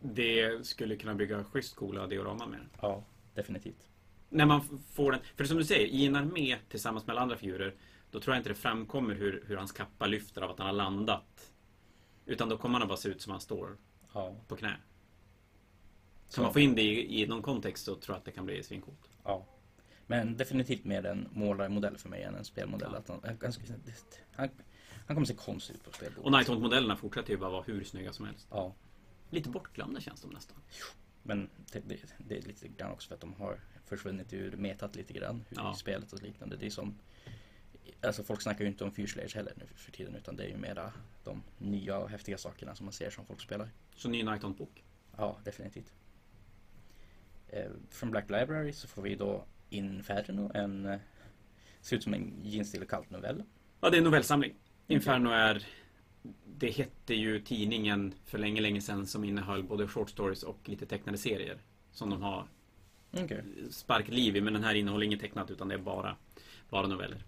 det 0.00 0.66
skulle 0.66 0.96
kunna 0.96 1.14
bygga 1.14 1.44
schysst 1.44 1.76
coola 1.76 2.06
dioraman 2.06 2.50
med 2.50 2.60
ja, 2.80 3.04
definitivt. 3.34 3.90
När 4.28 4.46
man 4.46 4.80
får 4.92 5.12
den, 5.12 5.20
för 5.36 5.44
som 5.44 5.56
du 5.56 5.64
säger, 5.64 5.86
i 5.86 6.06
en 6.06 6.16
armé 6.16 6.56
tillsammans 6.68 7.06
med 7.06 7.14
alla 7.14 7.22
andra 7.22 7.36
figurer 7.36 7.74
Då 8.10 8.20
tror 8.20 8.34
jag 8.34 8.40
inte 8.40 8.50
det 8.50 8.54
framkommer 8.54 9.14
hur, 9.14 9.44
hur 9.46 9.56
hans 9.56 9.72
kappa 9.72 10.06
lyfter 10.06 10.42
av 10.42 10.50
att 10.50 10.58
han 10.58 10.66
har 10.66 10.74
landat 10.74 11.52
Utan 12.26 12.48
då 12.48 12.58
kommer 12.58 12.72
han 12.72 12.82
att 12.82 12.88
bara 12.88 12.96
se 12.96 13.08
ut 13.08 13.22
som 13.22 13.30
han 13.30 13.40
står 13.40 13.76
Ja, 14.14 14.36
på 14.48 14.56
knä. 14.56 14.76
Kan 16.34 16.44
man 16.44 16.52
få 16.52 16.60
in 16.60 16.74
det 16.74 16.82
i, 16.82 17.22
i 17.22 17.26
någon 17.26 17.42
kontext 17.42 17.84
så 17.84 17.94
tror 17.94 18.14
jag 18.14 18.18
att 18.18 18.24
det 18.24 18.30
kan 18.32 18.44
bli 18.46 18.62
svincoolt 18.62 19.10
ja. 19.24 19.46
Men 20.06 20.36
definitivt 20.36 20.84
mer 20.84 21.06
en 21.06 21.28
målarmodell 21.32 21.96
för 21.98 22.08
mig 22.08 22.22
än 22.22 22.34
en 22.34 22.44
spelmodell. 22.44 22.90
Ja. 22.92 22.98
Att 22.98 23.08
han, 23.08 23.20
han, 23.24 23.52
han, 24.32 24.50
han 25.06 25.16
kommer 25.16 25.26
se 25.26 25.34
konstig 25.34 25.74
ut 25.74 25.84
på 25.84 25.92
spelbordet. 25.92 26.24
Och 26.24 26.32
Nighthaunt-modellerna 26.32 26.96
fortsätter 26.96 27.30
ju 27.30 27.36
bara 27.36 27.50
vara 27.50 27.62
hur 27.62 27.84
snygga 27.84 28.12
som 28.12 28.26
helst 28.26 28.46
Ja, 28.50 28.74
Lite 29.30 29.48
bortglömda 29.48 30.00
känns 30.00 30.20
de 30.20 30.30
nästan 30.30 30.56
men 31.26 31.50
det, 31.72 31.80
det, 31.88 31.96
det 32.18 32.38
är 32.38 32.42
lite 32.42 32.68
grann 32.68 32.92
också 32.92 33.08
för 33.08 33.14
att 33.14 33.20
de 33.20 33.32
har 33.34 33.60
försvunnit 33.84 34.32
ur 34.32 34.56
metat 34.56 34.96
lite 34.96 35.12
grann 35.12 35.44
hur 35.48 35.56
Ja. 35.56 35.74
spelet 35.74 36.12
och 36.12 36.22
liknande. 36.22 36.56
Det 36.56 36.66
är 36.66 36.70
som 36.70 36.98
Alltså 38.00 38.24
folk 38.24 38.42
snackar 38.42 38.60
ju 38.64 38.70
inte 38.70 38.84
om 38.84 38.92
Fyrslage 38.92 39.34
heller 39.36 39.52
nu 39.56 39.66
för 39.74 39.92
tiden 39.92 40.14
utan 40.14 40.36
det 40.36 40.44
är 40.44 40.48
ju 40.48 40.56
mera 40.56 40.92
de 41.24 41.42
nya 41.58 41.98
och 41.98 42.10
häftiga 42.10 42.38
sakerna 42.38 42.74
som 42.74 42.86
man 42.86 42.92
ser 42.92 43.10
som 43.10 43.26
folk 43.26 43.40
spelar. 43.40 43.70
Så 43.96 44.08
ny 44.08 44.22
Nighthaunt-bok 44.22 44.84
Ja, 45.16 45.38
definitivt. 45.44 45.92
Eh, 47.48 47.70
från 47.90 48.10
Black 48.10 48.30
Library 48.30 48.72
så 48.72 48.88
får 48.88 49.02
vi 49.02 49.14
då 49.14 49.44
Inferno, 49.70 50.50
en 50.54 50.86
eh, 50.86 50.98
ser 51.80 51.96
ut 51.96 52.02
som 52.02 52.14
en 52.14 52.32
Gene 52.42 52.64
Steele 52.64 52.86
Cult-novell. 52.86 53.42
Ja, 53.80 53.90
det 53.90 53.96
är 53.96 53.98
en 53.98 54.04
novellsamling 54.04 54.54
Inferno 54.86 55.30
är 55.30 55.66
Det 56.46 56.70
hette 56.70 57.14
ju 57.14 57.40
tidningen 57.40 58.14
för 58.24 58.38
länge, 58.38 58.60
länge 58.60 58.80
sedan 58.80 59.06
som 59.06 59.24
innehöll 59.24 59.62
både 59.62 59.88
short 59.88 60.10
stories 60.10 60.42
och 60.42 60.58
lite 60.64 60.86
tecknade 60.86 61.18
serier 61.18 61.58
Som 61.92 62.10
de 62.10 62.22
har 62.22 62.48
Okej. 63.12 63.44
spark 63.70 64.08
liv 64.08 64.36
i, 64.36 64.40
men 64.40 64.52
den 64.52 64.64
här 64.64 64.74
innehåller 64.74 65.06
inget 65.06 65.20
tecknat 65.20 65.50
utan 65.50 65.68
det 65.68 65.74
är 65.74 65.78
bara, 65.78 66.16
bara 66.70 66.86
noveller. 66.86 67.24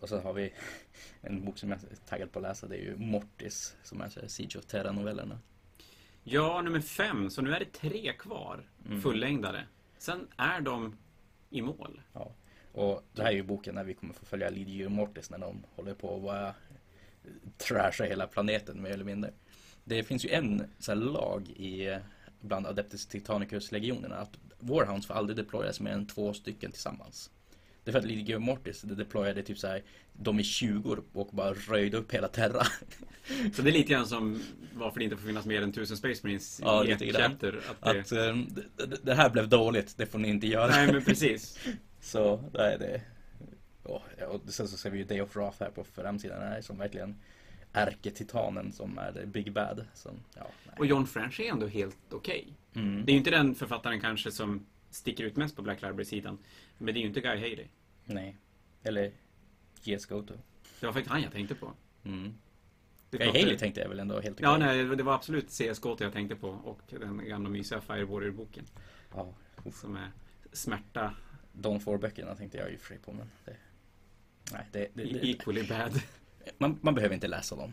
Och 0.00 0.08
så 0.08 0.18
har 0.18 0.32
vi 0.32 0.52
en 1.20 1.44
bok 1.44 1.58
som 1.58 1.70
jag 1.70 1.78
är 1.78 1.96
taggad 2.08 2.32
på 2.32 2.38
att 2.38 2.42
läsa. 2.42 2.66
Det 2.66 2.76
är 2.76 2.80
ju 2.80 2.96
Mortis 2.96 3.76
som 3.82 4.00
är 4.00 4.28
Siege 4.28 4.58
of 4.58 4.66
Terra-novellerna. 4.66 5.38
Ja, 6.30 6.62
nummer 6.62 6.80
fem, 6.80 7.30
så 7.30 7.42
nu 7.42 7.54
är 7.54 7.58
det 7.58 7.72
tre 7.72 8.12
kvar 8.12 8.64
Mm. 8.86 9.00
fullängdare. 9.00 9.64
Sen 9.98 10.26
är 10.36 10.60
de 10.60 10.96
i 11.50 11.62
mål. 11.62 12.00
Ja. 12.12 12.30
Och 12.72 13.02
det 13.12 13.22
här 13.22 13.28
är 13.30 13.34
ju 13.34 13.42
boken 13.42 13.74
när 13.74 13.84
vi 13.84 13.94
kommer 13.94 14.14
få 14.14 14.24
följa 14.24 14.50
Lidio 14.50 14.84
och 14.84 14.90
Mortis 14.92 15.30
när 15.30 15.38
de 15.38 15.64
håller 15.76 15.94
på 15.94 16.16
att 16.16 16.22
bara 16.22 16.54
trasha 17.58 18.04
hela 18.04 18.26
planeten 18.26 18.82
mer 18.82 18.90
eller 18.90 19.04
mindre. 19.04 19.30
Det 19.84 20.02
finns 20.02 20.24
ju 20.24 20.30
en 20.30 20.62
så 20.78 20.94
lag 20.94 21.48
i 21.48 21.98
bland 22.40 22.66
Adeptus 22.66 23.06
Titanicus-legionerna 23.06 24.16
att 24.16 24.38
Warhounds 24.58 25.06
får 25.06 25.14
aldrig 25.14 25.36
deployas 25.36 25.80
mer 25.80 25.90
än 25.92 26.06
två 26.06 26.32
stycken 26.34 26.72
tillsammans. 26.72 27.30
Det 27.88 27.90
är 27.90 27.92
för 27.92 27.98
att 27.98 28.04
Lidio 28.04 28.34
och 28.34 28.42
Mortis 28.42 28.80
deployade 28.80 29.42
typ 29.42 29.58
så 29.58 29.66
här 29.66 29.82
de 30.12 30.40
i 30.40 30.44
20 30.44 30.96
och 31.12 31.28
bara 31.32 31.54
röjde 31.54 31.96
upp 31.96 32.14
hela 32.14 32.28
Terra. 32.28 32.62
Så 33.52 33.62
det 33.62 33.70
är 33.70 33.72
lite 33.72 33.92
grann 33.92 34.06
som 34.06 34.42
varför 34.74 34.98
det 34.98 35.04
inte 35.04 35.16
får 35.16 35.26
finnas 35.26 35.46
mer 35.46 35.62
än 35.62 35.72
tusen 35.72 35.96
Space 35.96 36.20
Marines 36.22 36.60
Ja, 36.64 36.84
i 36.84 36.90
ett 36.90 37.16
chapter. 37.16 37.60
Att 37.80 37.94
det... 37.94 38.00
Att 38.00 38.12
eh, 38.12 38.96
det, 39.02 39.14
här 39.14 39.30
blev 39.30 39.48
dåligt, 39.48 39.94
det 39.96 40.06
får 40.06 40.18
ni 40.18 40.28
inte 40.28 40.46
göra. 40.46 40.66
Nej, 40.66 40.92
men 40.92 41.04
precis. 41.04 41.58
Så 42.00 42.40
är 42.54 42.78
det. 42.78 43.00
Och, 43.82 44.02
och 44.28 44.40
sen 44.46 44.68
så 44.68 44.76
ser 44.76 44.90
vi 44.90 44.98
ju 44.98 45.04
Day 45.04 45.20
of 45.20 45.36
Wrath 45.36 45.56
här 45.60 45.70
på 45.70 45.84
framsidan 45.84 46.42
här 46.42 46.60
som 46.60 46.78
verkligen 46.78 47.16
ärketitanen 47.72 48.72
som 48.72 48.98
är 48.98 49.26
Big 49.26 49.52
Bad. 49.52 49.84
Som, 49.94 50.12
ja, 50.36 50.46
nej. 50.66 50.74
Och 50.78 50.86
John 50.86 51.06
French 51.06 51.40
är 51.40 51.50
ändå 51.50 51.66
helt 51.66 52.12
okej. 52.12 52.48
Mm. 52.74 53.04
Det 53.04 53.10
är 53.10 53.12
ju 53.12 53.18
inte 53.18 53.30
den 53.30 53.54
författaren 53.54 54.00
kanske 54.00 54.30
som 54.30 54.66
sticker 54.90 55.24
ut 55.24 55.36
mest 55.36 55.56
på 55.56 55.62
Black 55.62 55.82
Library-sidan. 55.82 56.38
Men 56.78 56.94
det 56.94 57.00
är 57.00 57.02
ju 57.02 57.08
inte 57.08 57.20
Guy 57.20 57.36
Haley. 57.36 57.66
Nej. 58.04 58.36
Eller 58.82 59.12
G.S. 59.84 60.06
Goto. 60.06 60.34
Det 60.80 60.86
var 60.86 60.92
faktiskt 60.92 61.10
han 61.12 61.22
jag 61.22 61.32
tänkte 61.32 61.54
på. 61.54 61.72
Mm. 62.04 62.34
Guy 63.10 63.26
Haley 63.26 63.58
tänkte 63.58 63.80
jag 63.80 63.88
väl 63.88 64.00
ändå 64.00 64.20
helt 64.20 64.40
Ja, 64.40 64.56
okej. 64.56 64.84
nej, 64.86 64.96
det 64.96 65.02
var 65.02 65.14
absolut 65.14 65.48
CSGO 65.50 65.96
jag 66.00 66.12
tänkte 66.12 66.36
på 66.36 66.48
och 66.48 66.80
den 66.88 67.28
gamla 67.28 67.48
mysiga 67.48 67.80
Fire 67.80 68.04
Warrior-boken. 68.04 68.64
Ja. 69.14 69.34
Som 69.72 69.96
är 69.96 70.10
smärta 70.52 71.14
De 71.52 71.80
två 71.80 71.98
böckerna 71.98 72.34
tänkte 72.34 72.58
jag 72.58 72.70
ju 72.70 72.78
för 72.78 72.86
sig 72.88 72.98
på 72.98 73.12
men 73.12 73.30
det, 73.44 73.56
Nej, 74.52 74.66
det, 74.72 74.88
det, 74.94 75.04
det, 75.04 75.26
equally 75.28 75.62
bad. 75.68 76.02
man, 76.58 76.78
man 76.82 76.94
behöver 76.94 77.14
inte 77.14 77.28
läsa 77.28 77.56
dem. 77.56 77.72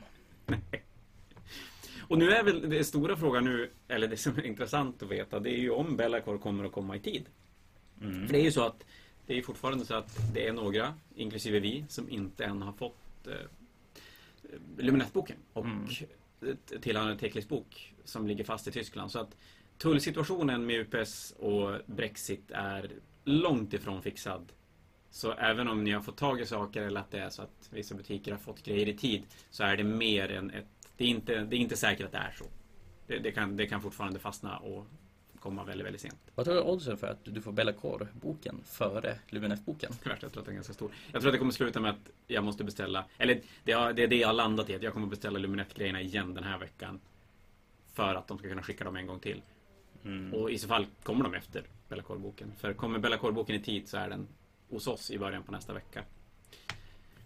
Och 2.07 2.17
nu 2.17 2.31
är 2.31 2.43
väl 2.43 2.69
det 2.69 2.83
stora 2.83 3.17
frågan 3.17 3.43
nu, 3.43 3.69
eller 3.87 4.07
det 4.07 4.17
som 4.17 4.37
är 4.37 4.45
intressant 4.45 5.03
att 5.03 5.09
veta, 5.09 5.39
det 5.39 5.49
är 5.49 5.59
ju 5.59 5.69
om 5.69 5.97
Bellacore 5.97 6.37
kommer 6.37 6.63
att 6.65 6.71
komma 6.71 6.95
i 6.95 6.99
tid. 6.99 7.25
Mm. 8.01 8.27
För 8.27 8.33
det 8.33 8.39
är 8.39 8.43
ju 8.43 8.51
så 8.51 8.65
att 8.65 8.85
det 9.25 9.37
är 9.37 9.41
fortfarande 9.41 9.85
så 9.85 9.95
att 9.95 10.33
det 10.33 10.47
är 10.47 10.53
några, 10.53 10.93
inklusive 11.15 11.59
vi, 11.59 11.85
som 11.89 12.09
inte 12.09 12.45
än 12.45 12.61
har 12.61 12.73
fått 12.73 13.27
eh, 13.27 13.33
Lumineth-boken 14.77 15.37
och 15.53 15.65
Mm. 15.65 15.87
tillhörande 16.81 17.17
Teklis-bok 17.17 17.93
som 18.03 18.27
ligger 18.27 18.43
fast 18.43 18.67
i 18.67 18.71
Tyskland. 18.71 19.11
Så 19.11 19.19
att 19.19 19.37
tullsituationen 19.77 20.65
med 20.65 20.79
UPS 20.79 21.31
och 21.31 21.79
Brexit 21.85 22.51
är 22.51 22.91
långt 23.23 23.73
ifrån 23.73 24.01
fixad. 24.01 24.51
Så 25.09 25.31
även 25.31 25.67
om 25.67 25.83
ni 25.83 25.91
har 25.91 26.01
fått 26.01 26.17
tag 26.17 26.41
i 26.41 26.45
saker 26.45 26.81
eller 26.81 26.99
att 26.99 27.11
det 27.11 27.19
är 27.19 27.29
så 27.29 27.41
att 27.41 27.69
vissa 27.69 27.95
butiker 27.95 28.31
har 28.31 28.39
fått 28.39 28.63
grejer 28.63 28.87
i 28.87 28.93
tid 28.93 29.23
så 29.49 29.63
är 29.63 29.77
det 29.77 29.83
mer 29.83 30.31
än 30.31 30.51
ett 30.51 30.84
det, 30.97 31.03
är 31.03 31.07
inte, 31.07 31.39
det 31.39 31.55
är 31.55 31.59
inte 31.59 31.77
säkert 31.77 32.05
att 32.05 32.11
det 32.11 32.17
är 32.17 32.35
så. 32.37 32.45
Det, 33.07 33.19
det, 33.19 33.31
kan, 33.31 33.57
det 33.57 33.67
kan 33.67 33.81
fortfarande 33.81 34.19
fastna 34.19 34.57
och 34.57 34.85
komma 35.39 35.63
väldigt, 35.63 35.85
väldigt 35.85 36.01
sent. 36.01 36.19
Vad 36.35 36.45
tror 36.45 36.55
du 36.55 36.61
oddsen 36.61 36.97
för 36.97 37.07
att 37.07 37.19
du 37.23 37.41
får 37.41 37.51
Bellacore-boken 37.51 38.61
före 38.63 39.19
Luminef-boken? 39.29 39.91
Jag 40.03 40.19
tror 40.19 40.27
att 40.27 40.33
den 40.33 40.47
är 40.47 40.53
ganska 40.53 40.73
stor. 40.73 40.91
Jag 41.11 41.21
tror 41.21 41.29
att 41.29 41.33
det 41.33 41.39
kommer 41.39 41.51
sluta 41.51 41.79
med 41.79 41.91
att 41.91 42.09
jag 42.27 42.43
måste 42.43 42.63
beställa, 42.63 43.05
eller 43.17 43.41
det, 43.63 43.71
är 43.71 43.93
det 43.93 44.03
är 44.03 44.07
det 44.07 44.15
jag 44.15 44.27
har 44.27 44.33
landat 44.33 44.69
i, 44.69 44.75
att 44.75 44.83
jag 44.83 44.93
kommer 44.93 45.07
beställa 45.07 45.39
Luminef-grejerna 45.39 46.01
igen 46.01 46.33
den 46.33 46.43
här 46.43 46.57
veckan. 46.57 46.99
För 47.93 48.15
att 48.15 48.27
de 48.27 48.37
ska 48.37 48.47
kunna 48.47 48.63
skicka 48.63 48.83
dem 48.83 48.95
en 48.95 49.07
gång 49.07 49.19
till. 49.19 49.41
Mm. 50.05 50.33
Och 50.33 50.51
i 50.51 50.57
så 50.57 50.67
fall 50.67 50.85
kommer 51.03 51.23
de 51.23 51.33
efter 51.33 51.63
Bellacore-boken. 51.89 52.51
För 52.57 52.73
kommer 52.73 52.99
Bellacore-boken 52.99 53.55
i 53.55 53.59
tid 53.59 53.87
så 53.87 53.97
är 53.97 54.09
den 54.09 54.27
hos 54.69 54.87
oss 54.87 55.11
i 55.11 55.17
början 55.17 55.43
på 55.43 55.51
nästa 55.51 55.73
vecka. 55.73 56.03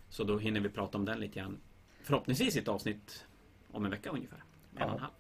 Så 0.10 0.24
då 0.24 0.38
hinner 0.38 0.60
vi 0.60 0.70
prata 0.70 0.98
om 0.98 1.06
den 1.06 1.20
lite 1.20 1.40
grann. 1.40 1.58
Förhoppningsvis 2.04 2.56
i 2.56 2.60
ett 2.60 2.68
avsnitt 2.68 3.26
om 3.72 3.86
en 3.86 3.92
vecka 3.92 4.10
ungefär. 4.10 4.44
En 4.76 4.88
och 4.90 4.94
en 4.94 5.00
halv. 5.00 5.12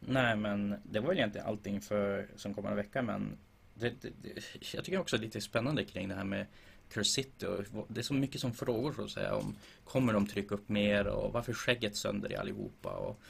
Nej, 0.00 0.36
men 0.36 0.74
det 0.84 1.00
var 1.00 1.08
väl 1.08 1.16
egentligen 1.18 1.46
allting 1.46 1.80
för 1.80 2.26
som 2.36 2.54
kommer 2.54 2.70
en 2.70 2.76
vecka, 2.76 3.02
men 3.02 3.36
det, 3.74 4.02
det, 4.02 4.10
det, 4.22 4.42
jag 4.74 4.84
tycker 4.84 5.00
också 5.00 5.16
lite 5.16 5.40
spännande 5.40 5.84
kring 5.84 6.08
det 6.08 6.14
här 6.14 6.24
med 6.24 6.46
Curse 6.90 7.10
City 7.10 7.46
och 7.46 7.64
vad- 7.72 7.84
det 7.88 8.00
är 8.00 8.02
så 8.02 8.14
mycket 8.14 8.40
som 8.40 8.52
frågor 8.52 8.92
så 8.92 9.04
att 9.04 9.10
säga 9.10 9.34
om 9.34 9.56
kommer 9.84 10.12
de 10.12 10.26
trycka 10.26 10.54
upp 10.54 10.68
mer 10.68 11.06
och 11.06 11.32
varför 11.32 11.52
är 11.52 11.56
skägget 11.56 11.96
sönder 11.96 12.32
i 12.32 12.36
allihopa 12.36 12.90
och 12.96 13.20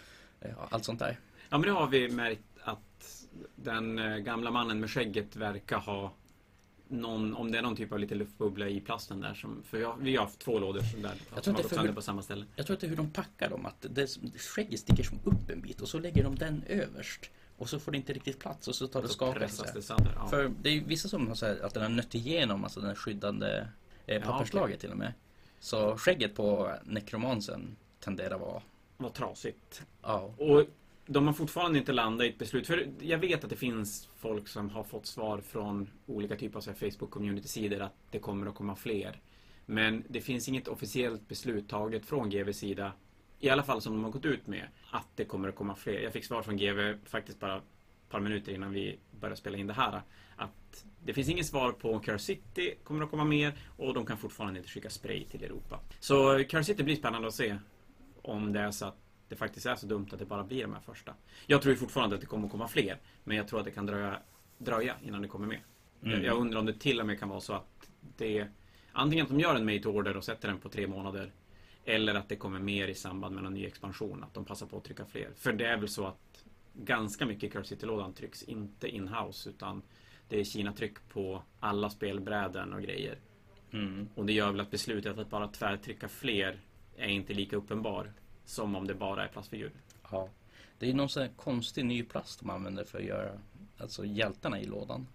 ja, 0.40 0.68
allt 0.71 0.85
sånt 0.85 0.99
där. 0.99 1.18
Ja, 1.50 1.59
men 1.59 1.68
nu 1.68 1.71
har 1.75 1.87
vi 1.87 2.09
märkt 2.09 2.42
att 2.64 3.26
den 3.56 3.99
eh, 3.99 4.16
gamla 4.16 4.50
mannen 4.50 4.80
med 4.80 4.90
skägget 4.90 5.37
verkar 5.37 5.78
ha 5.78 6.12
någon, 6.92 7.34
om 7.34 7.52
det 7.52 7.58
är 7.58 7.62
någon 7.62 7.76
typ 7.76 7.92
av 7.92 7.99
lite 7.99 8.14
luftbubbla 8.14 8.68
i 8.68 8.80
plasten 8.80 9.20
där. 9.20 9.34
Som, 9.34 9.62
för 9.62 9.78
jag, 9.78 9.96
vi 10.00 10.16
har 10.16 10.25
haft 10.25 10.38
två 10.38 10.58
lådor 10.58 10.80
som, 10.80 11.02
där, 11.02 11.08
tror 11.08 11.18
som 11.18 11.37
att 11.38 11.46
har 11.46 11.52
det 11.52 11.62
gått 11.62 11.72
sönder 11.72 11.92
på 11.92 12.02
samma 12.02 12.22
ställe. 12.22 12.46
Jag 12.56 12.66
tror 12.66 12.75
att 12.75 12.80
det 12.80 12.87
är 12.87 12.88
hur 12.88 12.96
de 12.96 13.11
packar 13.11 13.50
dem, 13.50 13.66
att 13.66 13.87
det, 13.90 14.18
skägget 14.37 14.80
sticker 14.80 15.02
som 15.02 15.18
upp 15.25 15.50
en 15.50 15.61
bit 15.61 15.80
och 15.80 15.88
så 15.88 15.99
lägger 15.99 16.25
de 16.25 16.34
den 16.34 16.64
överst 16.66 17.30
och 17.56 17.68
så 17.68 17.78
får 17.78 17.92
det 17.92 17.99
inte 17.99 18.12
riktigt 18.12 18.38
plats 18.38 18.68
och 18.68 18.75
så 18.75 18.87
tar 18.87 19.02
det 19.02 19.08
skaka 19.08 19.38
pressas 19.38 19.66
sig. 19.66 19.75
det 19.75 19.82
sönder. 19.82 20.12
Ja. 20.16 20.28
För 20.28 20.52
det 20.62 20.70
är 20.70 20.80
vissa 20.80 21.08
som 21.08 21.28
har 21.28 21.46
här, 21.46 21.64
att 21.64 21.75
den 21.75 21.82
har 21.82 21.90
nött 21.90 22.14
igenom 22.14 22.64
alltså 22.64 22.80
den 22.80 22.88
här 22.88 22.96
skyddande 22.96 23.66
eh, 24.06 24.22
papperslaget 24.22 24.80
till 24.80 24.90
och 24.90 24.99
med. 24.99 25.12
Så 25.61 25.96
skägget 25.96 26.34
på 26.34 26.72
nekromansen 26.84 27.76
tenderar 28.00 28.34
att 28.34 28.40
vara 28.40 28.62
Vad 28.96 29.14
trasigt. 29.14 29.82
Ja, 30.02 30.34
Och 30.37 30.64
de 31.06 31.26
har 31.26 31.35
fortfarande 31.35 31.78
inte 31.78 31.92
landat 31.92 32.25
i 32.25 32.28
ett 32.28 32.38
beslut. 32.38 32.66
För 32.66 32.88
jag 33.00 33.18
vet 33.18 33.44
att 33.44 33.50
det 33.50 33.56
finns 33.56 34.09
folk 34.16 34.49
som 34.49 34.71
har 34.71 34.85
fått 34.85 35.06
svar 35.06 35.40
från 35.40 35.90
olika 36.06 36.37
typer 36.37 36.59
av 36.59 36.62
Facebook-community-sidor 36.62 37.80
att 37.80 37.94
det 38.11 38.18
kommer 38.18 38.47
att 38.47 38.54
komma 38.54 38.76
fler. 38.76 39.21
Men 39.66 40.04
det 40.09 40.21
finns 40.21 40.49
inget 40.49 40.68
officiellt 40.68 41.28
beslut 41.28 41.68
taget 41.68 42.06
från 42.06 42.30
GVs 42.30 42.59
sida, 42.59 42.92
i 43.38 43.49
alla 43.49 43.62
fall 43.62 43.80
som 43.80 43.92
de 43.92 44.04
har 44.04 44.11
gått 44.11 44.25
ut 44.25 44.47
med, 44.47 44.66
att 44.90 45.09
det 45.14 45.25
kommer 45.25 45.49
att 45.49 45.54
komma 45.54 45.75
fler. 45.75 46.00
Jag 46.00 46.12
fick 46.12 46.25
svar 46.25 46.42
från 46.42 46.56
GV 46.56 46.99
faktiskt 47.04 47.40
bara 47.40 47.56
ett 47.56 47.62
par 48.09 48.21
minuter 48.21 48.52
innan 48.52 48.73
vi 48.73 48.99
började 49.21 49.37
spela 49.37 49.59
in 49.59 49.66
det 49.66 49.73
här. 49.73 50.02
Att 50.37 50.85
det 51.04 51.12
finns 51.12 51.28
inget 51.28 51.47
svar 51.47 51.73
på 51.73 51.92
om 51.92 52.00
Curse 52.00 52.25
City 52.25 52.75
kommer 52.85 53.04
att 53.04 53.11
komma 53.11 53.25
mer 53.25 53.52
och 53.76 53.94
de 53.94 54.06
kan 54.06 54.18
fortfarande 54.18 54.59
inte 54.59 54.71
skicka 54.71 54.90
spray 54.90 55.25
till 55.25 55.44
Europa. 55.44 55.80
Så 56.00 56.44
Curse 56.44 56.64
City 56.64 56.82
blir 56.82 56.97
spännande 56.97 57.28
att 57.28 57.35
se 57.35 57.56
om 58.23 58.52
det 58.52 58.61
är 58.61 58.71
så 58.71 58.87
att 58.87 58.97
det 59.32 59.36
faktiskt 59.36 59.66
är 59.66 59.76
så 59.76 59.86
dumt 59.86 60.06
att 60.12 60.18
det 60.18 60.24
bara 60.24 60.44
blir 60.44 60.62
de 60.62 60.72
här 60.72 60.80
första. 60.80 61.14
Jag 61.46 61.62
tror 61.62 61.74
fortfarande 61.74 62.14
att 62.14 62.20
det 62.20 62.26
kommer 62.26 62.48
komma 62.48 62.68
fler, 62.68 62.98
men 63.24 63.36
jag 63.36 63.48
tror 63.48 63.58
att 63.58 63.64
det 63.64 63.70
kan 63.70 63.86
dröja, 63.86 64.18
dröja 64.58 64.96
innan 65.02 65.22
det 65.22 65.28
kommer 65.28 65.46
med. 65.46 65.60
Mm. 66.02 66.24
Jag 66.24 66.38
undrar 66.38 66.60
om 66.60 66.66
det 66.66 66.78
till 66.78 67.00
och 67.00 67.06
med 67.06 67.18
kan 67.18 67.28
vara 67.28 67.40
så 67.40 67.52
att 67.52 67.90
det 68.16 68.46
antingen 68.92 69.22
att 69.22 69.30
de 69.30 69.40
gör 69.40 69.54
en 69.54 69.64
made 69.64 69.80
to 69.80 69.90
order 69.90 70.16
och 70.16 70.24
sätter 70.24 70.48
den 70.48 70.58
på 70.58 70.68
tre 70.68 70.86
månader 70.86 71.32
eller 71.84 72.14
att 72.14 72.28
det 72.28 72.36
kommer 72.36 72.58
mer 72.58 72.88
i 72.88 72.94
samband 72.94 73.34
med 73.34 73.44
en 73.44 73.54
ny 73.54 73.66
expansion, 73.66 74.24
att 74.24 74.34
de 74.34 74.44
passar 74.44 74.66
på 74.66 74.76
att 74.76 74.84
trycka 74.84 75.04
fler. 75.04 75.28
För 75.36 75.52
det 75.52 75.66
är 75.66 75.76
väl 75.76 75.88
så 75.88 76.06
att 76.06 76.44
ganska 76.74 77.26
mycket 77.26 77.44
i 77.44 77.48
Curse 77.48 77.68
City-lådan 77.68 78.12
trycks 78.12 78.42
inte 78.42 78.88
in-house 78.88 79.50
utan 79.50 79.83
det 80.28 80.40
är 80.40 80.44
Kina-tryck 80.44 81.09
på 81.09 81.42
alla 81.61 81.90
spelbräden 81.90 82.72
och 82.72 82.83
grejer. 82.83 83.18
mm. 83.72 84.09
Och 84.14 84.26
det 84.26 84.33
gör 84.33 84.50
väl 84.50 84.61
att 84.61 84.70
beslutet 84.70 85.18
att 85.18 85.30
bara 85.30 85.48
tvärtrycka 85.48 86.09
fler 86.09 86.61
är 86.96 87.09
inte 87.09 87.35
lika 87.35 87.57
uppenbar 87.57 88.12
som 88.44 88.76
om 88.76 88.87
det 88.87 88.94
bara 88.94 89.24
är 89.24 89.28
plastfigur. 89.28 89.70
ja. 90.11 90.28
Det 90.78 90.90
är 90.90 90.94
någon 90.94 91.09
sån 91.09 91.22
här 91.22 91.31
konstig 91.37 91.85
ny 91.85 92.02
plast 92.02 92.40
de 92.40 92.50
använder 92.50 92.85
för 92.85 92.98
att 92.98 93.05
göra 93.05 93.31
alltså 93.78 94.05
hjältarna 94.05 94.61
i 94.61 94.64
lådan. 94.66 95.07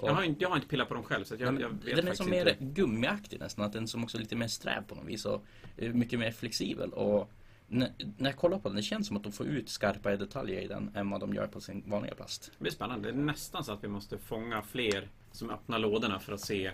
Och- 0.00 0.08
Jag 0.08 0.14
har, 0.14 0.22
inte, 0.22 0.42
jag 0.42 0.48
har 0.48 0.56
inte 0.56 0.68
pillat 0.68 0.88
på 0.88 0.94
dem 0.94 1.02
själv 1.02 1.24
så 1.24 1.34
jag, 1.38 1.54
Men 1.54 1.62
jag 1.62 1.68
vet 1.68 1.96
den 1.96 2.08
är 2.08 2.14
som 2.14 2.30
mer 2.30 2.48
inte. 2.48 2.64
gummiaktig 2.64 3.40
nästan, 3.40 3.64
att 3.64 3.72
den 3.72 3.82
är 3.82 3.86
som 3.86 4.04
också 4.04 4.16
är 4.16 4.20
lite 4.20 4.36
mer 4.36 4.48
sträv 4.48 4.82
på 4.86 4.94
något 4.94 5.04
vis 5.06 5.24
och 5.24 5.42
är 5.76 5.88
mycket 5.92 6.18
mer 6.18 6.30
flexibel. 6.32 6.92
Och 6.92 7.30
när, 7.68 7.92
när 8.18 8.30
jag 8.30 8.36
kollar 8.36 8.58
på 8.58 8.68
den, 8.68 8.76
det 8.76 8.82
känns 8.82 9.06
som 9.06 9.16
att 9.16 9.22
de 9.22 9.32
får 9.32 9.46
ut 9.46 9.68
skarpare 9.68 10.16
detaljer 10.16 10.60
i 10.60 10.66
den 10.66 10.90
än 10.94 11.10
vad 11.10 11.20
de 11.20 11.34
gör 11.34 11.46
på 11.46 11.60
sin 11.60 11.82
vanliga 11.86 12.14
plast. 12.14 12.50
Det 12.58 12.62
blir 12.62 12.72
spännande. 12.72 13.12
Det 13.12 13.18
är 13.18 13.22
nästan 13.22 13.64
så 13.64 13.72
att 13.72 13.84
vi 13.84 13.88
måste 13.88 14.18
fånga 14.18 14.62
fler 14.62 15.08
som 15.32 15.50
öppnar 15.50 15.78
lådorna 15.78 16.18
för 16.18 16.32
att 16.32 16.40
se 16.40 16.70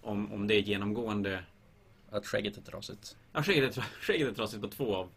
om, 0.00 0.32
om 0.32 0.46
det 0.46 0.54
är 0.54 0.60
genomgående. 0.62 1.44
Att 2.10 2.26
skägget 2.26 2.56
är 2.56 2.62
trasigt. 2.62 3.16
Ja, 3.32 3.42
skägget 3.42 3.76
är, 3.76 3.80
skägget 4.00 4.28
är 4.28 4.34
trasigt 4.34 4.62
på 4.62 4.68
två 4.68 4.94
av 4.96 5.08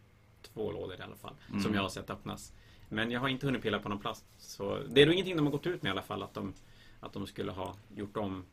två 0.42 0.72
lådor 0.72 0.96
i 1.00 1.02
alla 1.02 1.16
fall. 1.16 1.34
Mm. 1.48 1.60
Som 1.62 1.74
jag 1.74 1.82
har 1.82 1.88
sett 1.88 2.10
öppnas. 2.10 2.52
Men 2.88 3.10
jag 3.10 3.20
har 3.20 3.28
inte 3.28 3.46
hunnit 3.46 3.62
pilla 3.62 3.78
på 3.78 3.88
någon 3.88 4.00
plast. 4.00 4.24
Så 4.38 4.78
det 4.88 5.02
är 5.02 5.06
nog 5.06 5.14
ingenting 5.14 5.36
de 5.36 5.46
har 5.46 5.52
gått 5.52 5.66
ut 5.66 5.82
med 5.82 5.90
i 5.90 5.92
alla 5.92 6.02
fall. 6.02 6.22
Att 6.22 6.34
de, 6.34 6.54
att 7.00 7.12
de 7.12 7.26
skulle 7.26 7.52
ha 7.52 7.76
gjort 7.94 8.16
om. 8.16 8.44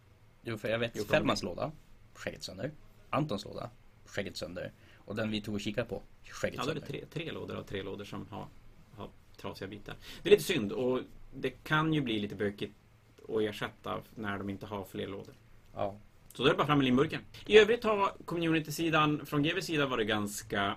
Jo, 0.44 0.58
för 0.58 0.70
jag 0.70 0.80
vet 0.80 1.08
Fällmans 1.08 1.44
låda, 1.44 1.72
skägget 2.14 2.44
sönder. 2.44 2.72
Antons 3.10 3.46
låda, 3.46 3.70
skägget 4.06 4.38
sönder. 4.38 4.72
Och 4.98 5.16
den 5.16 5.32
vi 5.32 5.42
tog 5.42 5.56
och 5.56 5.62
kikade 5.62 5.90
på, 5.90 6.02
skägget 6.24 6.58
Ja, 6.58 6.64
då 6.66 6.72
är 6.72 6.76
det 6.76 6.82
sönder. 6.82 7.06
tre, 7.08 7.24
tre 7.24 7.32
lådor 7.32 7.56
av 7.56 7.64
tre 7.64 7.84
lådor 7.84 8.06
som 8.06 8.28
har, 8.28 8.48
har 8.96 9.10
trasiga 9.38 9.68
bitar. 9.68 9.96
Det 10.24 10.30
är 10.30 10.32
lite 10.32 10.44
synd 10.44 10.72
och 10.72 11.02
det 11.34 11.50
kan 11.50 11.94
ju 11.94 12.02
bli 12.02 12.20
lite 12.20 12.36
bökigt 12.36 12.76
att 13.30 13.42
ersätta 13.42 14.02
när 14.16 14.38
de 14.38 14.50
inte 14.50 14.66
har 14.66 14.84
fler 14.86 15.08
lådor. 15.08 15.34
Ja. 15.74 16.00
Så 16.34 16.44
då 16.44 16.50
är 16.50 16.52
det 16.52 16.58
bara 16.58 16.68
fram 16.68 16.78
med 16.78 16.86
limburken. 16.86 17.22
I 17.46 17.58
övrigt 17.58 17.84
har 17.84 18.12
community-sidan 18.26 19.26
från 19.26 19.44
GVs 19.44 19.66
sida 19.66 19.86
varit 19.86 20.08
ganska 20.08 20.76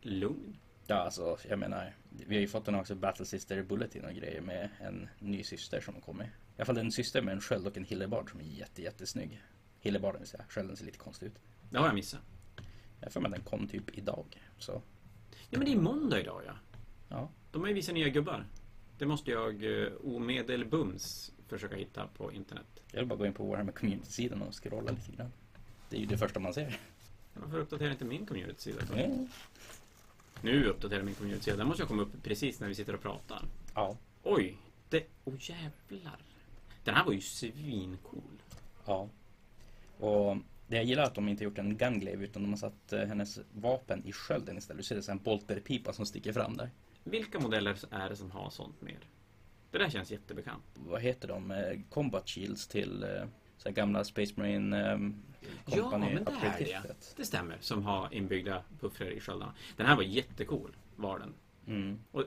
lugn. 0.00 0.56
ja, 0.86 0.96
alltså 0.96 1.38
jag 1.48 1.58
menar, 1.58 1.94
vi 2.10 2.34
har 2.34 2.40
ju 2.40 2.48
fått 2.48 2.68
en 2.68 2.74
också 2.74 2.94
Battle 2.94 3.24
Sister 3.24 3.62
Bulletin 3.62 4.04
och 4.04 4.12
grejer 4.14 4.40
med 4.40 4.68
en 4.80 5.08
ny 5.18 5.42
syster 5.42 5.80
som 5.80 5.94
har 5.94 6.00
kommit. 6.00 6.26
I 6.26 6.30
alla 6.56 6.64
fall 6.64 6.78
en 6.78 6.92
syster 6.92 7.22
med 7.22 7.34
en 7.34 7.40
sköld 7.40 7.66
och 7.66 7.76
en 7.76 7.84
hillebard 7.84 8.30
som 8.30 8.40
är 8.40 8.44
jätte, 8.44 8.82
jättesnygg. 8.82 9.42
Hillebarden 9.80 10.20
vill 10.20 10.28
säga, 10.28 10.44
skölden 10.48 10.76
ser 10.76 10.84
lite 10.84 10.98
konstig 10.98 11.26
ut. 11.26 11.38
Det 11.70 11.78
har 11.78 11.86
jag 11.86 11.94
missat. 11.94 12.20
Jag 13.00 13.12
för 13.12 13.20
mig 13.20 13.28
att 13.28 13.34
den 13.34 13.44
kom 13.44 13.68
typ 13.68 13.98
idag. 13.98 14.42
Så 14.58 14.82
Ja 15.50 15.58
men 15.58 15.64
det 15.64 15.72
är 15.72 15.76
måndag 15.76 16.20
idag 16.20 16.42
ja. 16.46 16.52
ja, 17.08 17.30
De 17.50 17.60
har 17.60 17.68
ju 17.68 17.74
visat 17.74 17.94
nya 17.94 18.08
gubbar. 18.08 18.46
Det 18.98 19.06
måste 19.06 19.30
jag 19.30 19.82
eh, 19.82 19.92
omedelbums 20.04 21.32
försöka 21.46 21.76
hitta 21.76 22.06
på 22.06 22.32
internet. 22.32 22.66
jag 22.92 22.98
vill 22.98 23.08
bara 23.08 23.18
gå 23.18 23.26
in 23.26 23.32
på 23.32 23.44
Warhammer 23.44 23.72
Community-sidan 23.72 24.42
och 24.42 24.62
scrolla 24.62 24.90
lite 24.90 25.12
grann. 25.12 25.32
Det 25.90 25.96
är 25.96 26.00
ju 26.00 26.06
det 26.06 26.18
första 26.18 26.40
man 26.40 26.54
ser. 26.54 26.80
Varför 27.34 27.58
uppdaterar 27.58 27.90
inte 27.90 28.04
min 28.04 28.26
community-sida? 28.26 28.82
Mm. 28.94 29.28
Nu 30.42 30.64
uppdaterar 30.66 31.02
min 31.02 31.14
community-sida. 31.14 31.56
Den 31.56 31.66
måste 31.66 31.82
jag 31.82 31.88
komma 31.88 32.02
upp 32.02 32.22
precis 32.22 32.60
när 32.60 32.68
vi 32.68 32.74
sitter 32.74 32.94
och 32.94 33.02
pratar. 33.02 33.42
Ja, 33.74 33.96
Oj! 34.22 34.56
Det... 34.88 35.06
Åh 35.24 35.34
oh, 35.34 35.38
jävlar! 35.40 36.18
Den 36.84 36.94
här 36.94 37.04
var 37.04 37.12
ju 37.12 37.20
svincool. 37.20 38.42
ja. 38.86 39.08
Och 39.98 40.36
det 40.66 40.76
jag 40.76 40.84
gillar 40.84 41.02
är 41.02 41.06
att 41.06 41.14
de 41.14 41.28
inte 41.28 41.44
gjort 41.44 41.58
en 41.58 41.76
gunglaive 41.76 42.24
utan 42.24 42.42
de 42.42 42.48
har 42.48 42.56
satt 42.56 42.92
eh, 42.92 43.00
hennes 43.00 43.38
vapen 43.52 44.02
i 44.04 44.12
skölden 44.12 44.58
istället. 44.58 44.78
Du 44.78 44.84
ser 44.84 44.96
det 44.96 45.08
en 45.08 45.18
bolterpipa 45.18 45.92
som 45.92 46.06
sticker 46.06 46.32
fram 46.32 46.56
där. 46.56 46.70
Vilka 47.04 47.40
modeller 47.40 47.76
är 47.90 48.08
det 48.08 48.16
som 48.16 48.30
har 48.30 48.50
sånt 48.50 48.80
med? 48.82 48.96
Det 49.70 49.78
där 49.78 49.90
känns 49.90 50.10
jättebekant. 50.10 50.64
Vad 50.74 51.00
heter 51.00 51.28
de? 51.28 51.50
Eh, 51.50 51.80
Combat 51.90 52.28
Shields 52.28 52.68
till 52.68 53.02
eh, 53.02 53.24
så 53.56 53.70
gamla 53.70 54.04
Space 54.04 54.32
Marine 54.36 54.90
eh, 54.92 54.98
Ja, 55.66 55.98
men 55.98 56.24
det 56.24 56.32
är 56.32 56.58
det. 56.58 57.14
Det 57.16 57.24
stämmer, 57.24 57.56
som 57.60 57.82
har 57.82 58.14
inbyggda 58.14 58.62
puffrar 58.80 59.10
i 59.10 59.20
sköldarna. 59.20 59.54
Den 59.76 59.86
här 59.86 59.96
var 59.96 60.02
jättecool, 60.02 60.76
var 60.96 61.18
den. 61.18 61.34
Mm. 61.66 61.98
Och 62.10 62.24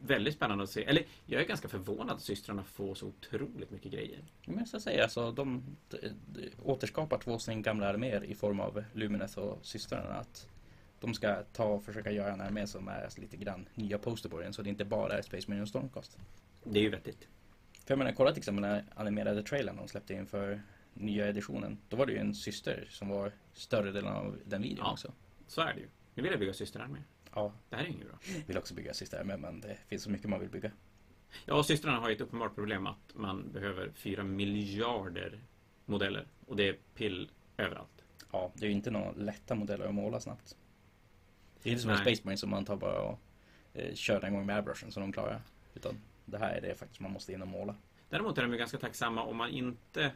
väldigt 0.00 0.34
spännande 0.34 0.64
att 0.64 0.70
se. 0.70 0.84
Eller, 0.84 1.04
jag 1.26 1.42
är 1.42 1.46
ganska 1.46 1.68
förvånad 1.68 2.16
att 2.16 2.22
systrarna 2.22 2.64
får 2.64 2.94
så 2.94 3.06
otroligt 3.06 3.70
mycket 3.70 3.92
grejer. 3.92 4.24
Men 4.46 4.58
jag 4.58 4.68
ska 4.68 4.80
säga, 4.80 5.02
alltså, 5.02 5.32
de, 5.32 5.62
de, 5.88 5.98
de 6.26 6.50
återskapar 6.62 7.18
två 7.18 7.38
sin 7.38 7.62
gamla 7.62 7.88
arméer 7.88 8.24
i 8.24 8.34
form 8.34 8.60
av 8.60 8.84
Lumineth 8.92 9.38
och 9.38 9.66
systrarna. 9.66 10.14
Att 10.14 10.48
de 11.00 11.14
ska 11.14 11.42
ta 11.52 11.64
och 11.64 11.84
försöka 11.84 12.10
göra 12.10 12.32
en 12.32 12.40
armé 12.40 12.66
som 12.66 12.88
är 12.88 13.08
lite 13.16 13.36
grann 13.36 13.68
nya 13.74 13.98
posterborgen 13.98 14.52
så 14.52 14.62
det 14.62 14.68
inte 14.68 14.84
bara 14.84 15.18
är 15.18 15.22
Space 15.22 15.44
Marine 15.48 15.62
och 15.62 15.68
Stormcast. 15.68 16.18
Det 16.64 16.78
är 16.78 16.82
ju 16.82 16.90
vettigt. 16.90 17.28
För 17.84 17.92
jag 17.92 17.98
menar, 17.98 18.12
kolla 18.12 18.30
till 18.30 18.38
exempel 18.38 18.62
den 18.62 18.84
animerade 18.94 19.42
trailern 19.42 19.76
de 19.76 19.88
släppte 19.88 20.14
inför 20.14 20.62
nya 20.98 21.28
editionen. 21.28 21.78
Då 21.88 21.96
var 21.96 22.06
det 22.06 22.12
ju 22.12 22.18
en 22.18 22.34
syster 22.34 22.86
som 22.90 23.08
var 23.08 23.32
större 23.52 23.92
delen 23.92 24.12
av 24.12 24.38
den 24.44 24.62
videon 24.62 24.84
Ja. 24.86 24.92
också. 24.92 25.12
Så 25.46 25.60
är 25.60 25.74
det 25.74 25.80
ju. 25.80 25.86
Nu 26.14 26.22
vill 26.22 26.30
jag 26.32 26.40
bygga 26.40 26.52
systrarna 26.54 26.98
Ja, 27.34 27.52
Det 27.68 27.76
här 27.76 27.82
är 27.82 27.86
ju 27.86 27.92
inget 27.92 28.08
bra. 28.08 28.18
vill 28.46 28.58
också 28.58 28.74
bygga 28.74 28.94
systerarmé 28.94 29.36
men 29.36 29.60
det 29.60 29.78
finns 29.88 30.02
så 30.02 30.10
mycket 30.10 30.28
man 30.30 30.40
vill 30.40 30.48
bygga. 30.48 30.70
Ja, 31.44 31.54
och 31.54 31.66
systrarna 31.66 31.98
har 31.98 32.08
ju 32.08 32.14
ett 32.14 32.20
uppenbart 32.20 32.54
problem 32.54 32.86
att 32.86 33.14
man 33.14 33.52
behöver 33.52 33.90
fyra 33.94 34.24
miljarder 34.24 35.40
modeller. 35.84 36.26
Och 36.46 36.56
det 36.56 36.68
är 36.68 36.76
pill 36.94 37.30
överallt. 37.56 38.04
Ja, 38.32 38.52
det 38.54 38.64
är 38.66 38.68
ju 38.68 38.74
inte 38.74 38.90
några 38.90 39.12
lätta 39.12 39.54
modeller 39.54 39.86
att 39.86 39.94
måla 39.94 40.20
snabbt. 40.20 40.56
Det 41.62 41.68
är 41.68 41.70
inte 41.70 41.82
som 41.82 41.90
en 41.90 41.96
Nej. 41.96 42.04
Space 42.04 42.22
Marine 42.24 42.38
som 42.38 42.50
man 42.50 42.64
tar 42.64 42.76
bara 42.76 43.00
och 43.00 43.18
eh, 43.74 43.94
köra 43.94 44.26
en 44.26 44.34
gång 44.34 44.46
med 44.46 44.56
airbrushen 44.56 44.92
så 44.92 45.00
de 45.00 45.12
klarar. 45.12 45.42
Utan 45.74 45.94
det 46.24 46.38
här 46.38 46.54
är 46.56 46.60
det 46.60 46.74
faktiskt 46.74 47.00
man 47.00 47.12
måste 47.12 47.32
in 47.32 47.42
och 47.42 47.48
måla. 47.48 47.74
Däremot 48.08 48.38
är 48.38 48.42
de 48.42 48.52
ju 48.52 48.58
ganska 48.58 48.78
tacksamma 48.78 49.22
om 49.22 49.36
man 49.36 49.50
inte 49.50 50.12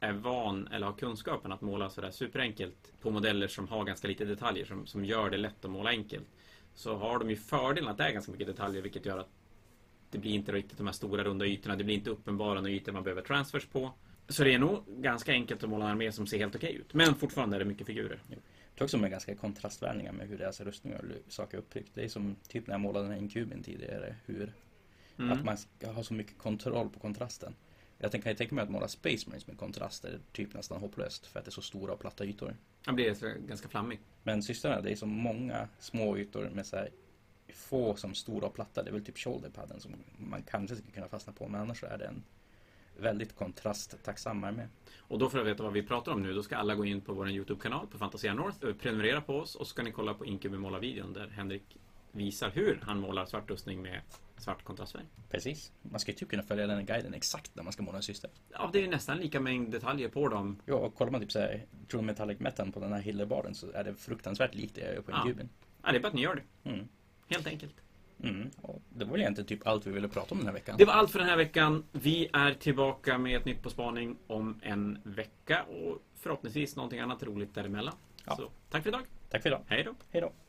är 0.00 0.12
van 0.12 0.68
eller 0.72 0.86
har 0.86 0.92
kunskapen 0.92 1.52
att 1.52 1.60
måla 1.60 1.90
sådär 1.90 2.10
superenkelt 2.10 2.92
på 3.00 3.10
modeller 3.10 3.48
som 3.48 3.68
har 3.68 3.84
ganska 3.84 4.08
lite 4.08 4.24
detaljer 4.24 4.64
som, 4.64 4.86
som 4.86 5.04
gör 5.04 5.30
det 5.30 5.36
lätt 5.36 5.64
att 5.64 5.70
måla 5.70 5.90
enkelt. 5.90 6.26
Så 6.74 6.96
har 6.96 7.18
de 7.18 7.30
ju 7.30 7.36
fördelen 7.36 7.90
att 7.90 7.98
det 7.98 8.04
är 8.04 8.12
ganska 8.12 8.32
mycket 8.32 8.46
detaljer 8.46 8.82
vilket 8.82 9.06
gör 9.06 9.18
att 9.18 9.28
det 10.10 10.18
blir 10.18 10.30
inte 10.30 10.52
riktigt 10.52 10.78
de 10.78 10.86
här 10.86 10.94
stora 10.94 11.24
runda 11.24 11.46
ytorna. 11.46 11.76
Det 11.76 11.84
blir 11.84 11.94
inte 11.94 12.10
uppenbara 12.10 12.68
ytor 12.70 12.92
man 12.92 13.02
behöver 13.02 13.22
transfers 13.22 13.66
på. 13.66 13.92
Så 14.28 14.44
det 14.44 14.54
är 14.54 14.58
nog 14.58 14.84
ganska 14.86 15.32
enkelt 15.32 15.62
att 15.62 15.70
måla 15.70 15.84
en 15.84 15.90
armé 15.90 16.12
som 16.12 16.26
ser 16.26 16.38
helt 16.38 16.56
okej 16.56 16.74
ut. 16.74 16.94
Men 16.94 17.14
fortfarande 17.14 17.56
är 17.56 17.58
det 17.58 17.64
mycket 17.64 17.86
figurer. 17.86 18.20
Jo. 18.30 18.38
Det 18.74 18.82
är 18.82 18.84
också 18.84 18.98
med 18.98 19.10
ganska 19.10 19.34
kontrastvärningar 19.34 20.12
med 20.12 20.28
hur 20.28 20.38
deras 20.38 20.60
rustningar 20.60 20.98
och 20.98 21.32
saker 21.32 21.56
är 21.56 21.60
upptryckt. 21.60 21.90
Det 21.94 22.04
är 22.04 22.08
som 22.08 22.36
typ 22.48 22.66
när 22.66 22.74
jag 22.74 22.80
målade 22.80 23.04
den 23.04 23.12
här 23.12 23.20
inkubin 23.20 23.62
tidigare. 23.62 24.16
Hur 24.26 24.52
Mm. 25.18 25.32
att 25.32 25.44
man 25.44 25.58
ska 25.58 25.90
ha 25.90 26.02
så 26.02 26.14
mycket 26.14 26.38
kontroll 26.38 26.88
på 26.88 27.00
kontrasten. 27.00 27.54
Jag 27.98 28.12
kan 28.12 28.22
ju 28.32 28.34
tänka 28.34 28.54
mig 28.54 28.62
att 28.62 28.70
måla 28.70 28.88
Space 28.88 29.28
Marines 29.28 29.46
med 29.46 29.58
kontraster 29.58 30.08
är 30.08 30.20
typ 30.32 30.54
nästan 30.54 30.80
hopplöst 30.80 31.26
för 31.26 31.38
att 31.38 31.44
det 31.44 31.48
är 31.48 31.52
så 31.52 31.62
stora 31.62 31.92
och 31.92 32.00
platta 32.00 32.24
ytor. 32.24 32.56
Han 32.84 32.94
blir 32.94 33.14
så 33.14 33.32
ganska 33.48 33.68
flammig. 33.68 34.00
Men 34.22 34.42
systrarna, 34.42 34.80
det 34.80 34.90
är 34.90 34.96
så 34.96 35.06
många 35.06 35.68
små 35.78 36.16
ytor 36.16 36.50
med 36.54 36.66
så 36.66 36.76
här 36.76 36.90
få 37.54 37.96
som 37.96 38.14
stora 38.14 38.46
och 38.46 38.54
platta. 38.54 38.82
Det 38.82 38.90
är 38.90 38.92
väl 38.92 39.04
typ 39.04 39.18
shoulderpadden 39.18 39.80
som 39.80 39.94
man 40.18 40.42
kanske 40.42 40.76
skulle 40.76 40.92
kunna 40.92 41.08
fastna 41.08 41.32
på. 41.32 41.48
Men 41.48 41.60
annars 41.60 41.84
är 41.84 41.98
det 41.98 42.04
en 42.04 42.22
väldigt 42.98 43.36
kontrasttacksam 43.36 44.44
armé. 44.44 44.66
Och 44.98 45.18
då 45.18 45.30
för 45.30 45.38
att 45.38 45.46
veta 45.46 45.62
vad 45.62 45.72
vi 45.72 45.82
pratar 45.82 46.12
om 46.12 46.22
nu, 46.22 46.32
då 46.32 46.42
ska 46.42 46.56
alla 46.56 46.74
gå 46.74 46.84
in 46.84 47.00
på 47.00 47.12
vår 47.12 47.30
YouTube-kanal 47.30 47.86
på 47.86 47.98
Fantasia 47.98 48.34
North, 48.34 48.72
prenumerera 48.72 49.20
på 49.20 49.36
oss 49.36 49.54
och 49.54 49.66
så 49.66 49.70
ska 49.70 49.82
ni 49.82 49.92
kolla 49.92 50.14
på 50.14 50.26
Inkubi 50.26 50.58
måla-videon 50.58 51.12
där 51.12 51.28
Henrik 51.28 51.76
visar 52.12 52.50
hur 52.50 52.80
han 52.82 53.00
målar 53.00 53.26
svart 53.26 53.50
rustning 53.50 53.82
med 53.82 54.00
svart 54.36 54.64
kontrastfärg. 54.64 55.04
Precis. 55.30 55.72
Man 55.82 56.00
ska 56.00 56.12
ju 56.12 56.18
typ 56.18 56.28
kunna 56.30 56.42
följa 56.42 56.66
den 56.66 56.76
här 56.76 56.84
guiden 56.84 57.14
exakt 57.14 57.56
när 57.56 57.62
man 57.62 57.72
ska 57.72 57.82
måla 57.82 57.96
en 57.96 58.02
syster. 58.02 58.30
Ja, 58.52 58.70
det 58.72 58.84
är 58.84 58.88
nästan 58.88 59.18
lika 59.18 59.40
mängd 59.40 59.72
detaljer 59.72 60.08
på 60.08 60.28
dem. 60.28 60.60
Ja, 60.66 60.74
och 60.74 60.94
kollar 60.94 61.12
man 61.12 61.20
typ 61.20 61.32
så 61.32 61.38
här 61.38 61.66
True 61.90 62.02
Metallic 62.02 62.40
Metan 62.40 62.72
på 62.72 62.80
den 62.80 62.92
här 62.92 63.00
Hillerbaren 63.00 63.54
så 63.54 63.72
är 63.72 63.84
det 63.84 63.94
fruktansvärt 63.94 64.54
likt 64.54 64.74
det 64.74 64.80
jag 64.80 64.94
gör 64.94 65.02
på 65.02 65.10
Ja. 65.10 65.22
Inkubin. 65.22 65.48
Ja, 65.82 65.92
det 65.92 65.98
är 65.98 66.00
bara 66.00 66.08
att 66.08 66.14
ni 66.14 66.20
gör 66.20 66.34
det. 66.34 66.70
Mm. 66.70 66.88
Helt 67.28 67.46
enkelt. 67.46 67.74
Mm. 68.22 68.50
Det 68.88 69.04
var 69.04 69.12
väl 69.12 69.20
egentligen 69.20 69.46
typ 69.48 69.66
allt 69.66 69.86
vi 69.86 69.90
ville 69.90 70.08
prata 70.08 70.34
om 70.34 70.38
den 70.38 70.46
här 70.46 70.54
veckan. 70.54 70.76
Det 70.78 70.84
var 70.84 70.92
allt 70.92 71.10
för 71.10 71.18
den 71.18 71.28
här 71.28 71.36
veckan. 71.36 71.84
Vi 71.92 72.28
är 72.32 72.54
tillbaka 72.54 73.18
med 73.18 73.36
ett 73.36 73.44
nytt 73.44 73.62
På 73.62 73.70
spaning 73.70 74.16
om 74.26 74.60
en 74.62 74.98
vecka 75.04 75.62
och 75.62 76.02
förhoppningsvis 76.14 76.76
någonting 76.76 77.00
annat 77.00 77.22
roligt 77.22 77.54
däremellan. 77.54 77.94
Ja. 78.24 78.36
Så 78.36 78.50
tack 78.70 78.82
för 78.82 78.90
idag. 78.90 79.02
Tack 79.30 79.42
för 79.42 79.48
idag. 79.48 79.60
Hej 79.66 79.84
då. 79.84 79.94
Hej 80.10 80.20
då. 80.20 80.32